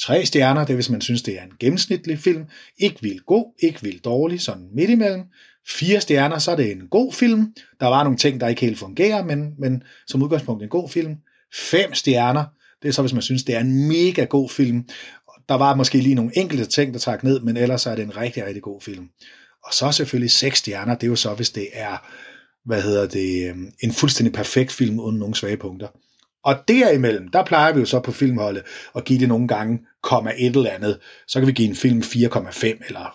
Tre 0.01 0.25
stjerner, 0.25 0.65
det 0.65 0.73
er, 0.73 0.75
hvis 0.75 0.89
man 0.89 1.01
synes, 1.01 1.21
det 1.21 1.39
er 1.39 1.43
en 1.43 1.51
gennemsnitlig 1.60 2.19
film. 2.19 2.45
Ikke 2.77 3.01
vildt 3.01 3.25
god, 3.25 3.53
ikke 3.60 3.81
vildt 3.81 4.05
dårlig, 4.05 4.41
sådan 4.41 4.67
midt 4.73 4.89
imellem. 4.89 5.23
Fire 5.67 6.01
stjerner, 6.01 6.39
så 6.39 6.51
er 6.51 6.55
det 6.55 6.71
en 6.71 6.88
god 6.91 7.13
film. 7.13 7.53
Der 7.79 7.88
var 7.88 8.03
nogle 8.03 8.17
ting, 8.17 8.41
der 8.41 8.47
ikke 8.47 8.62
helt 8.62 8.79
fungerer, 8.79 9.23
men, 9.23 9.53
men 9.60 9.84
som 10.08 10.23
udgangspunkt 10.23 10.63
en 10.63 10.69
god 10.69 10.89
film. 10.89 11.15
Fem 11.55 11.93
stjerner, 11.93 12.45
det 12.81 12.87
er 12.87 12.93
så, 12.93 13.01
hvis 13.01 13.13
man 13.13 13.21
synes, 13.21 13.43
det 13.43 13.55
er 13.55 13.59
en 13.59 13.87
mega 13.87 14.23
god 14.23 14.49
film. 14.49 14.89
Der 15.49 15.55
var 15.55 15.75
måske 15.75 15.97
lige 15.97 16.15
nogle 16.15 16.37
enkelte 16.37 16.65
ting, 16.65 16.93
der 16.93 16.99
trak 16.99 17.23
ned, 17.23 17.39
men 17.39 17.57
ellers 17.57 17.85
er 17.85 17.95
det 17.95 18.03
en 18.03 18.17
rigtig, 18.17 18.45
rigtig 18.45 18.63
god 18.63 18.81
film. 18.81 19.09
Og 19.63 19.73
så 19.73 19.91
selvfølgelig 19.91 20.31
seks 20.31 20.59
stjerner, 20.59 20.95
det 20.95 21.03
er 21.03 21.07
jo 21.07 21.15
så, 21.15 21.33
hvis 21.33 21.49
det 21.49 21.67
er, 21.73 22.07
hvad 22.65 22.81
hedder 22.81 23.07
det, 23.07 23.49
øhm, 23.49 23.71
en 23.79 23.93
fuldstændig 23.93 24.33
perfekt 24.33 24.71
film 24.71 24.99
uden 24.99 25.19
nogen 25.19 25.33
svage 25.33 25.57
punkter. 25.57 25.87
Og 26.43 26.55
derimellem, 26.67 27.27
der 27.27 27.45
plejer 27.45 27.73
vi 27.73 27.79
jo 27.79 27.85
så 27.85 27.99
på 27.99 28.11
filmholdet 28.11 28.63
at 28.95 29.05
give 29.05 29.19
det 29.19 29.27
nogle 29.27 29.47
gange 29.47 29.79
komma 30.03 30.31
et 30.37 30.55
eller 30.55 30.71
andet. 30.71 30.99
Så 31.27 31.39
kan 31.39 31.47
vi 31.47 31.51
give 31.51 31.67
en 31.67 31.75
film 31.75 31.99
4,5 31.99 32.87
eller 32.87 33.05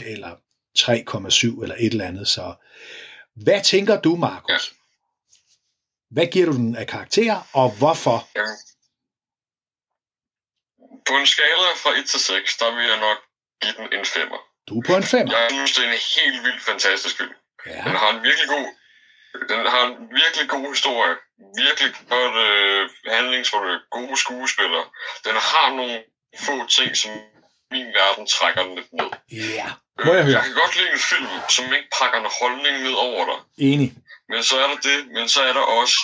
5,8 0.00 0.10
eller 0.10 0.30
3,7 0.78 1.62
eller 1.62 1.74
et 1.78 1.92
eller 1.92 2.04
andet. 2.04 2.28
Så 2.28 2.54
hvad 3.34 3.60
tænker 3.64 4.00
du, 4.00 4.16
Markus? 4.16 4.50
Ja. 4.50 4.85
Hvad 6.14 6.26
giver 6.32 6.46
du 6.46 6.52
den 6.52 6.76
af 6.76 6.86
karakter, 6.86 7.34
og 7.60 7.68
hvorfor? 7.80 8.18
Jamen, 8.36 8.56
på 11.08 11.14
en 11.20 11.26
skala 11.26 11.68
fra 11.82 11.90
1 11.98 12.08
til 12.12 12.20
6, 12.20 12.56
der 12.56 12.70
vil 12.76 12.84
jeg 12.92 13.00
nok 13.06 13.18
give 13.62 13.74
den 13.78 13.86
en 13.98 14.04
5'er. 14.14 14.40
Du 14.68 14.72
er 14.78 14.84
på 14.90 14.94
en 15.00 15.06
5'er? 15.14 15.32
Jeg 15.38 15.48
synes, 15.50 15.72
det 15.74 15.82
er 15.84 15.92
en 15.92 16.04
helt 16.16 16.38
vildt 16.46 16.62
fantastisk 16.70 17.16
film. 17.16 17.34
Ja. 17.66 17.82
Den 17.88 17.96
har 18.02 18.10
en 18.16 18.22
virkelig 18.28 18.48
god 18.48 18.66
den 19.50 19.66
har 19.74 19.82
en 19.86 19.96
virkelig 20.20 20.46
god 20.48 20.66
historie. 20.74 21.14
Virkelig 21.62 21.90
godt 22.14 22.36
øh, 22.48 22.82
handlingsforløb. 23.16 23.80
Gode 23.90 24.16
skuespillere. 24.24 24.84
Den 25.26 25.36
har 25.50 25.68
nogle 25.78 25.96
få 26.46 26.54
ting, 26.76 26.96
som 26.96 27.10
min 27.74 27.86
verden 27.98 28.26
trækker 28.36 28.62
den 28.66 28.74
lidt 28.78 28.92
ned. 28.92 29.10
Ja. 29.56 29.68
Må 30.04 30.12
jeg, 30.12 30.20
øh, 30.20 30.26
høre? 30.26 30.34
jeg 30.36 30.42
kan 30.48 30.56
godt 30.62 30.74
lide 30.78 30.90
en 30.96 31.04
film, 31.10 31.28
som 31.56 31.64
ikke 31.76 31.90
pakker 31.98 32.18
en 32.24 32.30
holdning 32.40 32.74
ned 32.86 32.96
over 33.08 33.22
dig. 33.30 33.38
Enig. 33.70 33.88
Men 34.28 34.42
så 34.42 34.54
er 34.62 34.66
der 34.68 34.76
det, 34.76 35.08
men 35.08 35.28
så 35.28 35.42
er 35.42 35.52
der 35.52 35.60
også... 35.60 35.98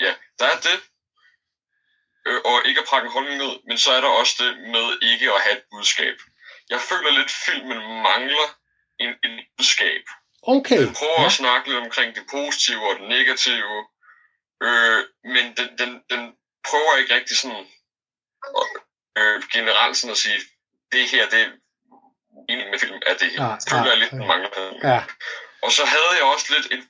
Ja, 0.00 0.14
der 0.38 0.46
er 0.46 0.60
det, 0.60 0.78
øh, 2.26 2.40
og 2.44 2.66
ikke 2.68 2.80
at 2.80 2.86
pakke 2.90 3.06
en 3.06 3.12
holdning 3.12 3.38
ned, 3.38 3.54
men 3.68 3.78
så 3.78 3.92
er 3.92 4.00
der 4.00 4.08
også 4.08 4.34
det 4.38 4.58
med 4.74 4.86
ikke 5.02 5.32
at 5.32 5.40
have 5.40 5.56
et 5.56 5.64
budskab. 5.70 6.16
Jeg 6.70 6.80
føler 6.80 7.10
lidt, 7.10 7.30
at 7.30 7.38
filmen 7.46 7.78
mangler 8.02 8.48
en, 8.98 9.10
en 9.24 9.40
budskab. 9.56 10.04
Okay. 10.42 10.80
Den 10.80 10.94
prøver 10.94 11.20
ja. 11.20 11.26
at 11.26 11.32
snakke 11.32 11.68
lidt 11.68 11.84
omkring 11.86 12.14
det 12.14 12.24
positive 12.30 12.88
og 12.88 12.94
det 12.98 13.08
negative, 13.08 13.78
øh, 14.62 15.00
men 15.24 15.44
den, 15.56 15.68
den, 15.78 15.90
den 16.10 16.22
prøver 16.68 16.96
ikke 16.96 17.14
rigtig 17.14 17.36
sådan 17.36 17.66
øh, 19.18 19.42
generelt 19.52 19.96
sådan 19.96 20.12
at 20.12 20.18
sige, 20.24 20.40
det 20.92 21.10
her, 21.10 21.28
det 21.28 21.40
er 21.42 22.70
med 22.70 22.78
film, 22.78 22.98
at 23.06 23.20
det 23.20 23.30
her. 23.30 23.44
Ah, 23.44 23.60
føler 23.70 23.82
ah, 23.82 23.88
jeg 23.88 23.98
lidt, 23.98 24.10
den 24.10 24.26
mangler. 24.26 24.50
Ja. 24.84 25.04
Og 25.62 25.70
så 25.72 25.84
havde 25.84 26.12
jeg 26.18 26.24
også 26.32 26.46
lidt 26.54 26.66
et 26.74 26.84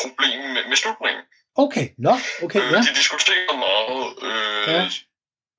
problem 0.00 0.38
med, 0.54 0.62
med 0.70 0.76
slutningen. 0.76 1.24
Okay, 1.64 1.86
nå, 1.98 2.10
no, 2.10 2.44
okay, 2.44 2.60
øh, 2.60 2.72
ja. 2.72 2.80
De 2.86 2.94
diskuterer 3.00 3.56
meget. 3.66 4.06
Øh, 4.28 4.68
ja. 4.74 4.82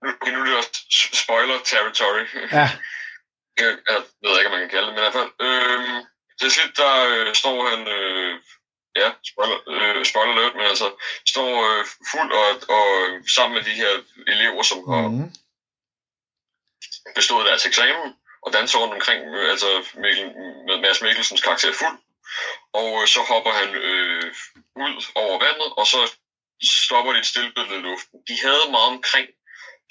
Nu, 0.04 0.10
nu 0.34 0.40
er 0.42 0.46
det 0.46 0.58
også 0.58 0.72
spoiler 1.24 1.58
territory. 1.72 2.26
Ja. 2.52 2.68
jeg, 3.60 3.70
jeg 3.90 4.00
ved 4.24 4.38
ikke, 4.38 4.50
om 4.50 4.56
man 4.56 4.64
kan 4.64 4.70
kalde 4.70 4.88
det, 4.88 4.94
men 4.94 5.02
i 5.02 5.06
hvert 5.06 5.18
fald. 5.20 5.32
Øh, 5.48 6.04
til 6.40 6.52
sidst, 6.52 6.78
der 6.78 6.94
øh, 7.12 7.36
står 7.36 7.58
han... 7.70 7.88
Øh, 7.88 8.40
ja, 9.02 9.10
spoiler, 9.32 9.60
øh, 9.74 10.06
spoiler 10.06 10.34
alert, 10.34 10.56
men 10.56 10.66
altså, 10.74 10.88
står 11.28 11.50
øh, 11.70 11.86
fuld 12.12 12.32
og, 12.42 12.50
og 12.78 12.86
sammen 13.36 13.56
med 13.58 13.64
de 13.70 13.76
her 13.82 13.92
elever, 14.34 14.64
som 14.64 14.80
har 14.90 15.08
mm. 15.08 15.30
bestået 17.16 17.46
deres 17.50 17.66
eksamen, 17.66 18.10
og 18.46 18.54
danser 18.54 18.80
rundt 18.80 18.94
omkring, 18.94 19.22
øh, 19.36 19.52
altså 19.52 19.68
Mikkel, 20.04 20.26
med 20.68 20.78
Mads 20.82 21.02
Mikkelsens 21.02 21.42
karakter 21.42 21.74
fuld, 21.74 21.98
og 22.80 22.90
øh, 23.02 23.08
så 23.14 23.20
hopper 23.32 23.52
han 23.52 23.70
øh, 23.76 24.34
ud 24.84 24.96
over 25.16 25.36
vandet, 25.46 25.70
og 25.80 25.86
så 25.94 26.00
stopper 26.86 27.14
de 27.14 27.20
et 27.20 27.32
stillbillede 27.32 27.80
i 27.80 27.86
luften. 27.90 28.18
De 28.30 28.36
havde 28.46 28.72
meget 28.76 28.90
omkring, 28.96 29.28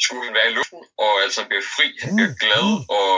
skulle 0.05 0.25
han 0.25 0.35
være 0.35 0.51
i 0.51 0.55
luften, 0.59 0.83
og 0.99 1.13
altså 1.23 1.41
han 1.41 1.49
bliver 1.49 1.67
fri, 1.77 1.87
han 2.03 2.13
bliver 2.17 2.35
glad, 2.45 2.69
og 2.99 3.11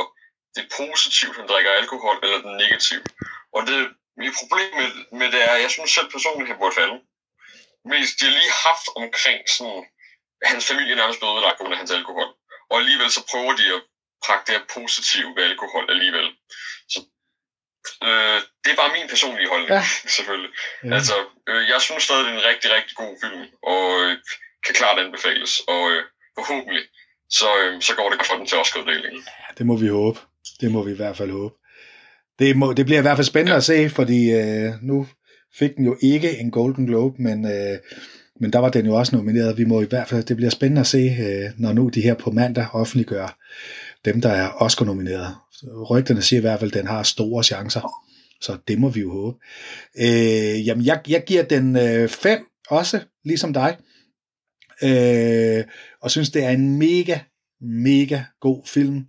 det 0.54 0.60
er 0.64 0.76
positivt, 0.82 1.36
han 1.36 1.48
drikker 1.48 1.70
alkohol, 1.70 2.16
eller 2.22 2.38
det 2.44 2.56
negativt. 2.64 3.08
Og 3.56 3.60
det, 3.68 3.78
mit 4.22 4.34
problem 4.40 4.70
med, 4.80 4.88
med 5.18 5.28
det 5.34 5.42
er, 5.50 5.56
jeg 5.64 5.70
synes 5.70 5.90
selv 5.90 6.10
personligt, 6.10 6.50
han 6.50 6.58
burde 6.60 6.78
falde. 6.80 6.98
Men 7.88 7.98
de 8.18 8.24
har 8.26 8.34
lige 8.40 8.54
haft 8.68 8.86
omkring 9.02 9.40
sådan, 9.56 9.82
hans 10.50 10.64
familie 10.70 10.94
nærmest 10.96 11.18
blevet 11.18 11.34
ødelagt 11.36 11.60
under 11.60 11.76
hans 11.76 11.90
alkohol. 11.98 12.30
Og 12.70 12.74
alligevel 12.80 13.10
så 13.10 13.22
prøver 13.30 13.52
de 13.60 13.66
at 13.76 13.82
pakke 14.26 14.44
det 14.46 14.54
her 14.56 14.66
positive 14.76 15.30
ved 15.36 15.42
alkohol 15.50 15.90
alligevel. 15.94 16.26
Øh, 18.08 18.38
det 18.62 18.70
er 18.72 18.78
bare 18.82 18.94
min 18.96 19.08
personlige 19.12 19.48
holdning, 19.52 19.70
ja. 19.78 19.84
selvfølgelig. 20.16 20.52
Ja. 20.84 20.94
Altså, 20.96 21.16
øh, 21.50 21.62
jeg 21.72 21.80
synes 21.86 22.02
stadig, 22.08 22.24
det 22.24 22.32
er 22.32 22.38
en 22.40 22.48
rigtig, 22.50 22.68
rigtig 22.76 22.94
god 23.02 23.12
film, 23.22 23.42
og 23.72 23.82
øh, 24.02 24.12
kan 24.64 24.74
klart 24.80 24.98
anbefales. 25.04 25.52
Og 25.72 25.82
øh, 25.92 26.02
forhåbentlig, 26.38 26.84
så, 27.38 27.48
øh, 27.62 27.72
så 27.86 27.92
går 27.98 28.08
det 28.10 28.26
for 28.28 28.36
den 28.38 28.46
til 28.46 28.58
Oscar-uddelingen. 28.62 29.22
Ja, 29.42 29.48
det 29.58 29.64
må 29.66 29.74
vi 29.76 29.88
håbe. 29.88 30.18
Det 30.60 30.68
må 30.74 30.82
vi 30.86 30.92
i 30.92 31.00
hvert 31.02 31.16
fald 31.16 31.30
håbe. 31.30 31.54
Det, 32.38 32.56
må, 32.56 32.72
det 32.72 32.84
bliver 32.86 32.98
i 32.98 33.06
hvert 33.06 33.16
fald 33.16 33.32
spændende 33.32 33.52
ja. 33.52 33.62
at 33.62 33.64
se, 33.64 33.90
fordi 33.90 34.20
øh, 34.40 34.72
nu 34.82 35.06
fik 35.58 35.76
den 35.76 35.84
jo 35.84 35.96
ikke 36.02 36.38
en 36.38 36.50
Golden 36.50 36.86
Globe, 36.86 37.22
men, 37.22 37.44
øh, 37.44 37.78
men 38.40 38.52
der 38.52 38.58
var 38.58 38.68
den 38.68 38.86
jo 38.86 38.94
også 38.94 39.16
nomineret. 39.16 39.58
Vi 39.58 39.64
må 39.64 39.80
i 39.82 39.86
hvert 39.88 40.08
fald, 40.08 40.24
det 40.24 40.36
bliver 40.36 40.50
spændende 40.50 40.80
at 40.80 40.86
se, 40.86 40.98
øh, 40.98 41.50
når 41.58 41.72
nu 41.72 41.88
de 41.88 42.00
her 42.00 42.14
på 42.14 42.30
mandag 42.30 42.66
offentliggør 42.72 43.38
dem, 44.04 44.20
der 44.20 44.30
er 44.30 44.50
Oscar-nomineret. 44.62 45.36
Rygterne 45.90 46.22
siger 46.22 46.40
i 46.40 46.40
hvert 46.40 46.60
fald, 46.60 46.72
at 46.72 46.78
den 46.78 46.86
har 46.86 47.02
store 47.02 47.44
chancer, 47.44 47.92
så 48.40 48.56
det 48.68 48.78
må 48.78 48.88
vi 48.88 49.00
jo 49.00 49.12
håbe. 49.12 49.38
Øh, 49.98 50.66
jamen, 50.66 50.84
jeg, 50.84 51.00
jeg 51.08 51.24
giver 51.26 51.42
den 51.42 51.76
5 52.08 52.38
øh, 52.38 52.44
også, 52.68 53.00
ligesom 53.24 53.52
dig, 53.52 53.76
øh, 54.82 55.64
og 56.02 56.10
synes, 56.10 56.30
det 56.30 56.44
er 56.44 56.50
en 56.50 56.78
mega, 56.78 57.18
mega 57.60 58.22
god 58.40 58.62
film. 58.66 59.06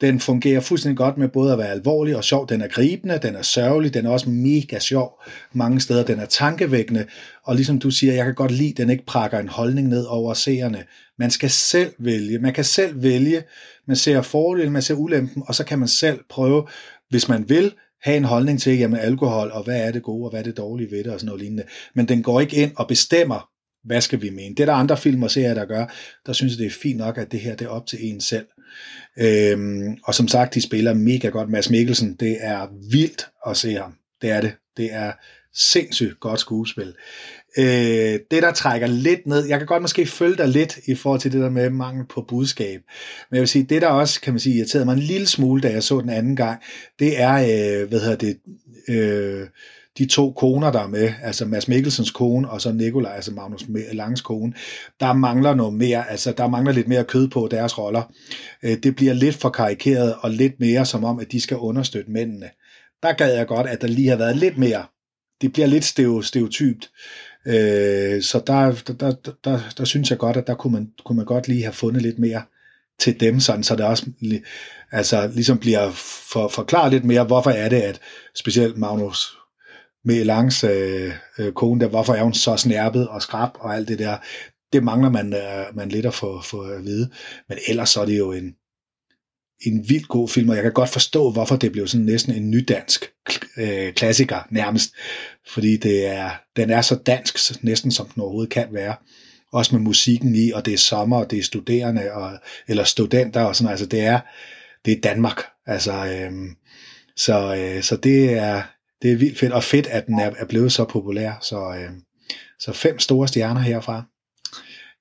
Den 0.00 0.20
fungerer 0.20 0.60
fuldstændig 0.60 0.96
godt 0.96 1.18
med 1.18 1.28
både 1.28 1.52
at 1.52 1.58
være 1.58 1.70
alvorlig 1.70 2.16
og 2.16 2.24
sjov. 2.24 2.48
Den 2.48 2.60
er 2.60 2.68
gribende, 2.68 3.18
den 3.22 3.34
er 3.34 3.42
sørgelig, 3.42 3.94
den 3.94 4.06
er 4.06 4.10
også 4.10 4.30
mega 4.30 4.78
sjov 4.78 5.22
mange 5.52 5.80
steder. 5.80 6.04
Den 6.04 6.18
er 6.18 6.26
tankevækkende, 6.26 7.06
og 7.44 7.54
ligesom 7.54 7.78
du 7.78 7.90
siger, 7.90 8.12
jeg 8.12 8.24
kan 8.24 8.34
godt 8.34 8.50
lide, 8.50 8.70
at 8.70 8.76
den 8.76 8.90
ikke 8.90 9.06
prakker 9.06 9.38
en 9.38 9.48
holdning 9.48 9.88
ned 9.88 10.04
over 10.04 10.34
seerne. 10.34 10.84
Man 11.18 11.30
skal 11.30 11.50
selv 11.50 11.92
vælge. 11.98 12.38
Man 12.38 12.52
kan 12.52 12.64
selv 12.64 13.02
vælge. 13.02 13.42
Man 13.86 13.96
ser 13.96 14.22
fordelen, 14.22 14.72
man 14.72 14.82
ser 14.82 14.94
ulempen, 14.94 15.42
og 15.46 15.54
så 15.54 15.64
kan 15.64 15.78
man 15.78 15.88
selv 15.88 16.20
prøve, 16.28 16.66
hvis 17.10 17.28
man 17.28 17.48
vil, 17.48 17.72
have 18.02 18.16
en 18.16 18.24
holdning 18.24 18.60
til, 18.60 18.78
jamen 18.78 19.00
alkohol, 19.00 19.50
og 19.50 19.64
hvad 19.64 19.86
er 19.86 19.90
det 19.90 20.02
gode, 20.02 20.26
og 20.26 20.30
hvad 20.30 20.40
er 20.40 20.44
det 20.44 20.56
dårlige 20.56 20.90
ved 20.90 21.04
det, 21.04 21.12
og 21.12 21.20
sådan 21.20 21.26
noget 21.26 21.42
lignende. 21.42 21.64
Men 21.94 22.08
den 22.08 22.22
går 22.22 22.40
ikke 22.40 22.56
ind 22.56 22.72
og 22.76 22.88
bestemmer, 22.88 23.48
hvad 23.84 24.00
skal 24.00 24.22
vi 24.22 24.30
mene. 24.30 24.54
Det 24.54 24.60
er 24.60 24.66
der 24.66 24.72
andre 24.72 24.96
film 24.96 25.22
og 25.22 25.30
serier, 25.30 25.54
der 25.54 25.64
gør. 25.64 25.86
Der 26.26 26.32
synes 26.32 26.52
jeg, 26.52 26.58
det 26.58 26.66
er 26.66 26.80
fint 26.82 26.98
nok, 26.98 27.18
at 27.18 27.32
det 27.32 27.40
her 27.40 27.56
det 27.56 27.64
er 27.64 27.68
op 27.68 27.86
til 27.86 27.98
en 28.02 28.20
selv. 28.20 28.46
Øhm, 29.18 29.96
og 30.04 30.14
som 30.14 30.28
sagt, 30.28 30.54
de 30.54 30.60
spiller 30.60 30.94
mega 30.94 31.28
godt. 31.28 31.50
Mads 31.50 31.70
Mikkelsen, 31.70 32.14
det 32.14 32.36
er 32.40 32.68
vildt 32.90 33.28
at 33.46 33.56
se 33.56 33.74
ham. 33.74 33.94
Det 34.22 34.30
er 34.30 34.40
det. 34.40 34.52
Det 34.76 34.92
er 34.92 35.12
sindssygt 35.54 36.20
godt 36.20 36.40
skuespil. 36.40 36.94
Øh, 37.58 38.18
det, 38.30 38.42
der 38.42 38.52
trækker 38.52 38.86
lidt 38.86 39.26
ned, 39.26 39.46
jeg 39.46 39.58
kan 39.58 39.66
godt 39.66 39.82
måske 39.82 40.06
følge 40.06 40.36
dig 40.36 40.48
lidt 40.48 40.78
i 40.86 40.94
forhold 40.94 41.20
til 41.20 41.32
det 41.32 41.40
der 41.40 41.50
med 41.50 41.70
mangel 41.70 42.06
på 42.06 42.22
budskab. 42.28 42.80
Men 43.30 43.36
jeg 43.36 43.40
vil 43.40 43.48
sige, 43.48 43.64
det 43.64 43.82
der 43.82 43.88
også, 43.88 44.20
kan 44.20 44.32
man 44.32 44.40
sige, 44.40 44.56
irriterede 44.56 44.84
mig 44.84 44.92
en 44.92 44.98
lille 44.98 45.26
smule, 45.26 45.62
da 45.62 45.70
jeg 45.70 45.82
så 45.82 46.00
den 46.00 46.10
anden 46.10 46.36
gang, 46.36 46.62
det 46.98 47.20
er, 47.20 47.34
øh, 47.34 47.88
hvad 47.88 48.00
hedder 48.00 48.16
det, 48.16 48.38
øh, 48.88 49.46
de 49.98 50.06
to 50.06 50.32
koner, 50.32 50.72
der 50.72 50.80
er 50.80 50.86
med, 50.86 51.12
altså 51.22 51.44
Mads 51.44 51.68
Mikkelsens 51.68 52.10
kone, 52.10 52.50
og 52.50 52.60
så 52.60 52.72
Nikolaj, 52.72 53.12
altså 53.14 53.32
Magnus 53.32 53.66
Langs 53.92 54.20
kone, 54.20 54.52
der 55.00 55.12
mangler 55.12 55.54
noget 55.54 55.74
mere, 55.74 56.10
altså 56.10 56.32
der 56.32 56.48
mangler 56.48 56.72
lidt 56.72 56.88
mere 56.88 57.04
kød 57.04 57.28
på 57.28 57.48
deres 57.50 57.78
roller. 57.78 58.12
Øh, 58.62 58.76
det 58.82 58.96
bliver 58.96 59.12
lidt 59.12 59.34
for 59.34 59.48
karikeret, 59.50 60.14
og 60.20 60.30
lidt 60.30 60.60
mere 60.60 60.86
som 60.86 61.04
om, 61.04 61.18
at 61.18 61.32
de 61.32 61.40
skal 61.40 61.56
understøtte 61.56 62.10
mændene. 62.10 62.50
Der 63.02 63.12
gad 63.12 63.34
jeg 63.34 63.46
godt, 63.46 63.66
at 63.66 63.80
der 63.80 63.88
lige 63.88 64.08
har 64.08 64.16
været 64.16 64.36
lidt 64.36 64.58
mere. 64.58 64.84
Det 65.40 65.52
bliver 65.52 65.66
lidt 65.66 65.84
stereotypt. 65.84 66.90
Øh, 67.46 68.22
så 68.22 68.42
der, 68.46 68.72
der, 68.86 68.92
der, 68.94 69.32
der, 69.44 69.60
der 69.78 69.84
synes 69.84 70.10
jeg 70.10 70.18
godt, 70.18 70.36
at 70.36 70.46
der 70.46 70.54
kunne 70.54 70.72
man, 70.72 70.92
kunne 71.04 71.16
man 71.16 71.26
godt 71.26 71.48
lige 71.48 71.62
have 71.62 71.72
fundet 71.72 72.02
lidt 72.02 72.18
mere 72.18 72.42
til 72.98 73.20
dem, 73.20 73.40
sådan, 73.40 73.62
så 73.62 73.76
det 73.76 73.84
også 73.84 74.06
altså, 74.92 75.30
ligesom 75.34 75.58
bliver 75.58 75.90
for, 76.32 76.48
forklaret 76.48 76.92
lidt 76.92 77.04
mere, 77.04 77.24
hvorfor 77.24 77.50
er 77.50 77.68
det, 77.68 77.80
at 77.80 78.00
specielt 78.34 78.78
Magnus 78.78 79.38
Melangs 80.04 80.64
øh, 80.64 81.12
øh, 81.38 81.52
kone 81.52 81.80
der, 81.80 81.88
hvorfor 81.88 82.14
er 82.14 82.22
hun 82.22 82.34
så 82.34 82.56
snærpet 82.56 83.08
og 83.08 83.22
skrab 83.22 83.50
og 83.54 83.74
alt 83.74 83.88
det 83.88 83.98
der. 83.98 84.16
Det 84.72 84.84
mangler 84.84 85.10
man, 85.10 85.34
øh, 85.34 85.76
man 85.76 85.88
lidt 85.88 86.06
at 86.06 86.14
få, 86.14 86.42
få 86.42 86.60
at 86.60 86.84
vide. 86.84 87.10
Men 87.48 87.58
ellers 87.68 87.90
så 87.90 88.00
er 88.00 88.06
det 88.06 88.18
jo 88.18 88.32
en, 88.32 88.54
en 89.60 89.88
vildt 89.88 90.08
god 90.08 90.28
film, 90.28 90.48
og 90.48 90.54
jeg 90.54 90.62
kan 90.62 90.72
godt 90.72 90.90
forstå, 90.90 91.30
hvorfor 91.30 91.56
det 91.56 91.72
blev 91.72 91.86
sådan 91.86 92.06
næsten 92.06 92.34
en 92.34 92.50
nydansk 92.50 93.10
øh, 93.56 93.92
klassiker 93.92 94.46
nærmest. 94.50 94.94
Fordi 95.48 95.76
det 95.76 96.06
er, 96.06 96.30
den 96.56 96.70
er 96.70 96.82
så 96.82 96.94
dansk, 96.94 97.64
næsten 97.64 97.90
som 97.90 98.06
den 98.06 98.22
overhovedet 98.22 98.52
kan 98.52 98.68
være. 98.72 98.96
Også 99.52 99.76
med 99.76 99.84
musikken 99.84 100.34
i, 100.34 100.50
og 100.50 100.64
det 100.64 100.74
er 100.74 100.78
sommer, 100.78 101.16
og 101.16 101.30
det 101.30 101.38
er 101.38 101.42
studerende, 101.42 102.12
og, 102.12 102.38
eller 102.68 102.84
studenter 102.84 103.40
og 103.40 103.56
sådan 103.56 103.70
Altså 103.70 103.86
det 103.86 104.00
er, 104.00 104.20
det 104.84 104.92
er 104.92 105.00
Danmark. 105.00 105.42
Altså, 105.66 105.92
øh, 105.92 106.32
så, 107.16 107.54
øh, 107.54 107.82
så 107.82 107.96
det 107.96 108.32
er, 108.32 108.62
det 109.02 109.12
er 109.12 109.16
vildt 109.16 109.38
fedt, 109.38 109.52
og 109.52 109.64
fedt, 109.64 109.86
at 109.86 110.06
den 110.06 110.20
er, 110.20 110.30
er 110.38 110.44
blevet 110.44 110.72
så 110.72 110.84
populær. 110.84 111.38
Så, 111.42 111.74
øh, 111.74 111.90
så 112.60 112.72
fem 112.72 112.98
store 112.98 113.28
stjerner 113.28 113.60
herfra. 113.60 114.02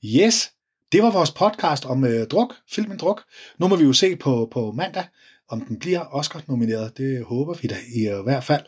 Yes, 0.05 0.51
det 0.91 1.03
var 1.03 1.11
vores 1.11 1.31
podcast 1.31 1.85
om 1.85 2.03
øh, 2.03 2.27
druk, 2.27 2.55
filmen 2.71 2.97
Druk. 2.97 3.23
Nu 3.59 3.67
må 3.67 3.75
vi 3.75 3.83
jo 3.83 3.93
se 3.93 4.15
på, 4.15 4.49
på 4.51 4.71
mandag, 4.71 5.05
om 5.49 5.61
den 5.61 5.79
bliver 5.79 6.15
Oscar-nomineret. 6.15 6.97
Det 6.97 7.25
håber 7.25 7.53
vi 7.61 7.67
da 7.67 7.75
i 7.95 8.07
øh, 8.07 8.23
hvert 8.23 8.43
fald. 8.43 8.61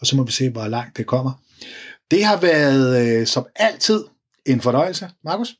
Og 0.00 0.06
så 0.06 0.16
må 0.16 0.24
vi 0.24 0.32
se, 0.32 0.50
hvor 0.50 0.68
langt 0.68 0.96
det 0.96 1.06
kommer. 1.06 1.32
Det 2.10 2.24
har 2.24 2.36
været 2.36 3.20
øh, 3.20 3.26
som 3.26 3.46
altid 3.56 4.04
en 4.46 4.60
fornøjelse, 4.60 5.10
Markus. 5.24 5.56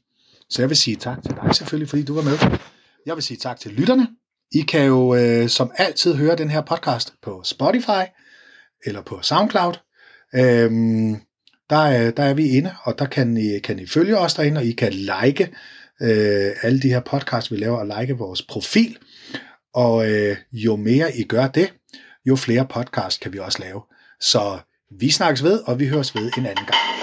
Så 0.50 0.62
jeg 0.62 0.68
vil 0.68 0.76
sige 0.76 0.96
tak 0.96 1.22
til 1.22 1.34
dig 1.42 1.54
selvfølgelig, 1.54 1.88
fordi 1.88 2.02
du 2.02 2.14
var 2.14 2.22
med. 2.22 2.58
Jeg 3.06 3.14
vil 3.14 3.22
sige 3.22 3.36
tak 3.36 3.60
til 3.60 3.72
lytterne. 3.72 4.08
I 4.52 4.60
kan 4.60 4.86
jo 4.86 5.14
øh, 5.14 5.48
som 5.48 5.70
altid 5.76 6.14
høre 6.14 6.36
den 6.36 6.50
her 6.50 6.60
podcast 6.60 7.14
på 7.22 7.42
Spotify 7.44 8.04
eller 8.86 9.02
på 9.02 9.22
SoundCloud. 9.22 9.74
Øhm, 10.34 11.16
der, 11.70 12.10
der 12.10 12.22
er 12.22 12.34
vi 12.34 12.48
inde, 12.48 12.74
og 12.82 12.98
der 12.98 13.06
kan 13.06 13.36
I, 13.36 13.58
kan 13.58 13.78
I 13.78 13.86
følge 13.86 14.18
os 14.18 14.34
derinde, 14.34 14.58
og 14.58 14.64
I 14.64 14.72
kan 14.72 14.92
like 14.92 15.50
øh, 16.04 16.52
alle 16.62 16.80
de 16.80 16.88
her 16.88 17.00
podcasts, 17.00 17.52
vi 17.52 17.56
laver, 17.56 17.78
og 17.78 18.00
like 18.00 18.12
vores 18.18 18.42
profil. 18.42 18.98
Og 19.74 20.10
øh, 20.10 20.36
jo 20.52 20.76
mere 20.76 21.16
I 21.16 21.22
gør 21.22 21.46
det, 21.46 21.72
jo 22.26 22.36
flere 22.36 22.66
podcasts 22.66 23.18
kan 23.18 23.32
vi 23.32 23.38
også 23.38 23.58
lave. 23.58 23.82
Så 24.20 24.58
vi 25.00 25.10
snakkes 25.10 25.42
ved, 25.42 25.60
og 25.66 25.80
vi 25.80 25.86
høres 25.86 26.14
ved 26.14 26.22
en 26.38 26.46
anden 26.46 26.66
gang. 26.66 26.93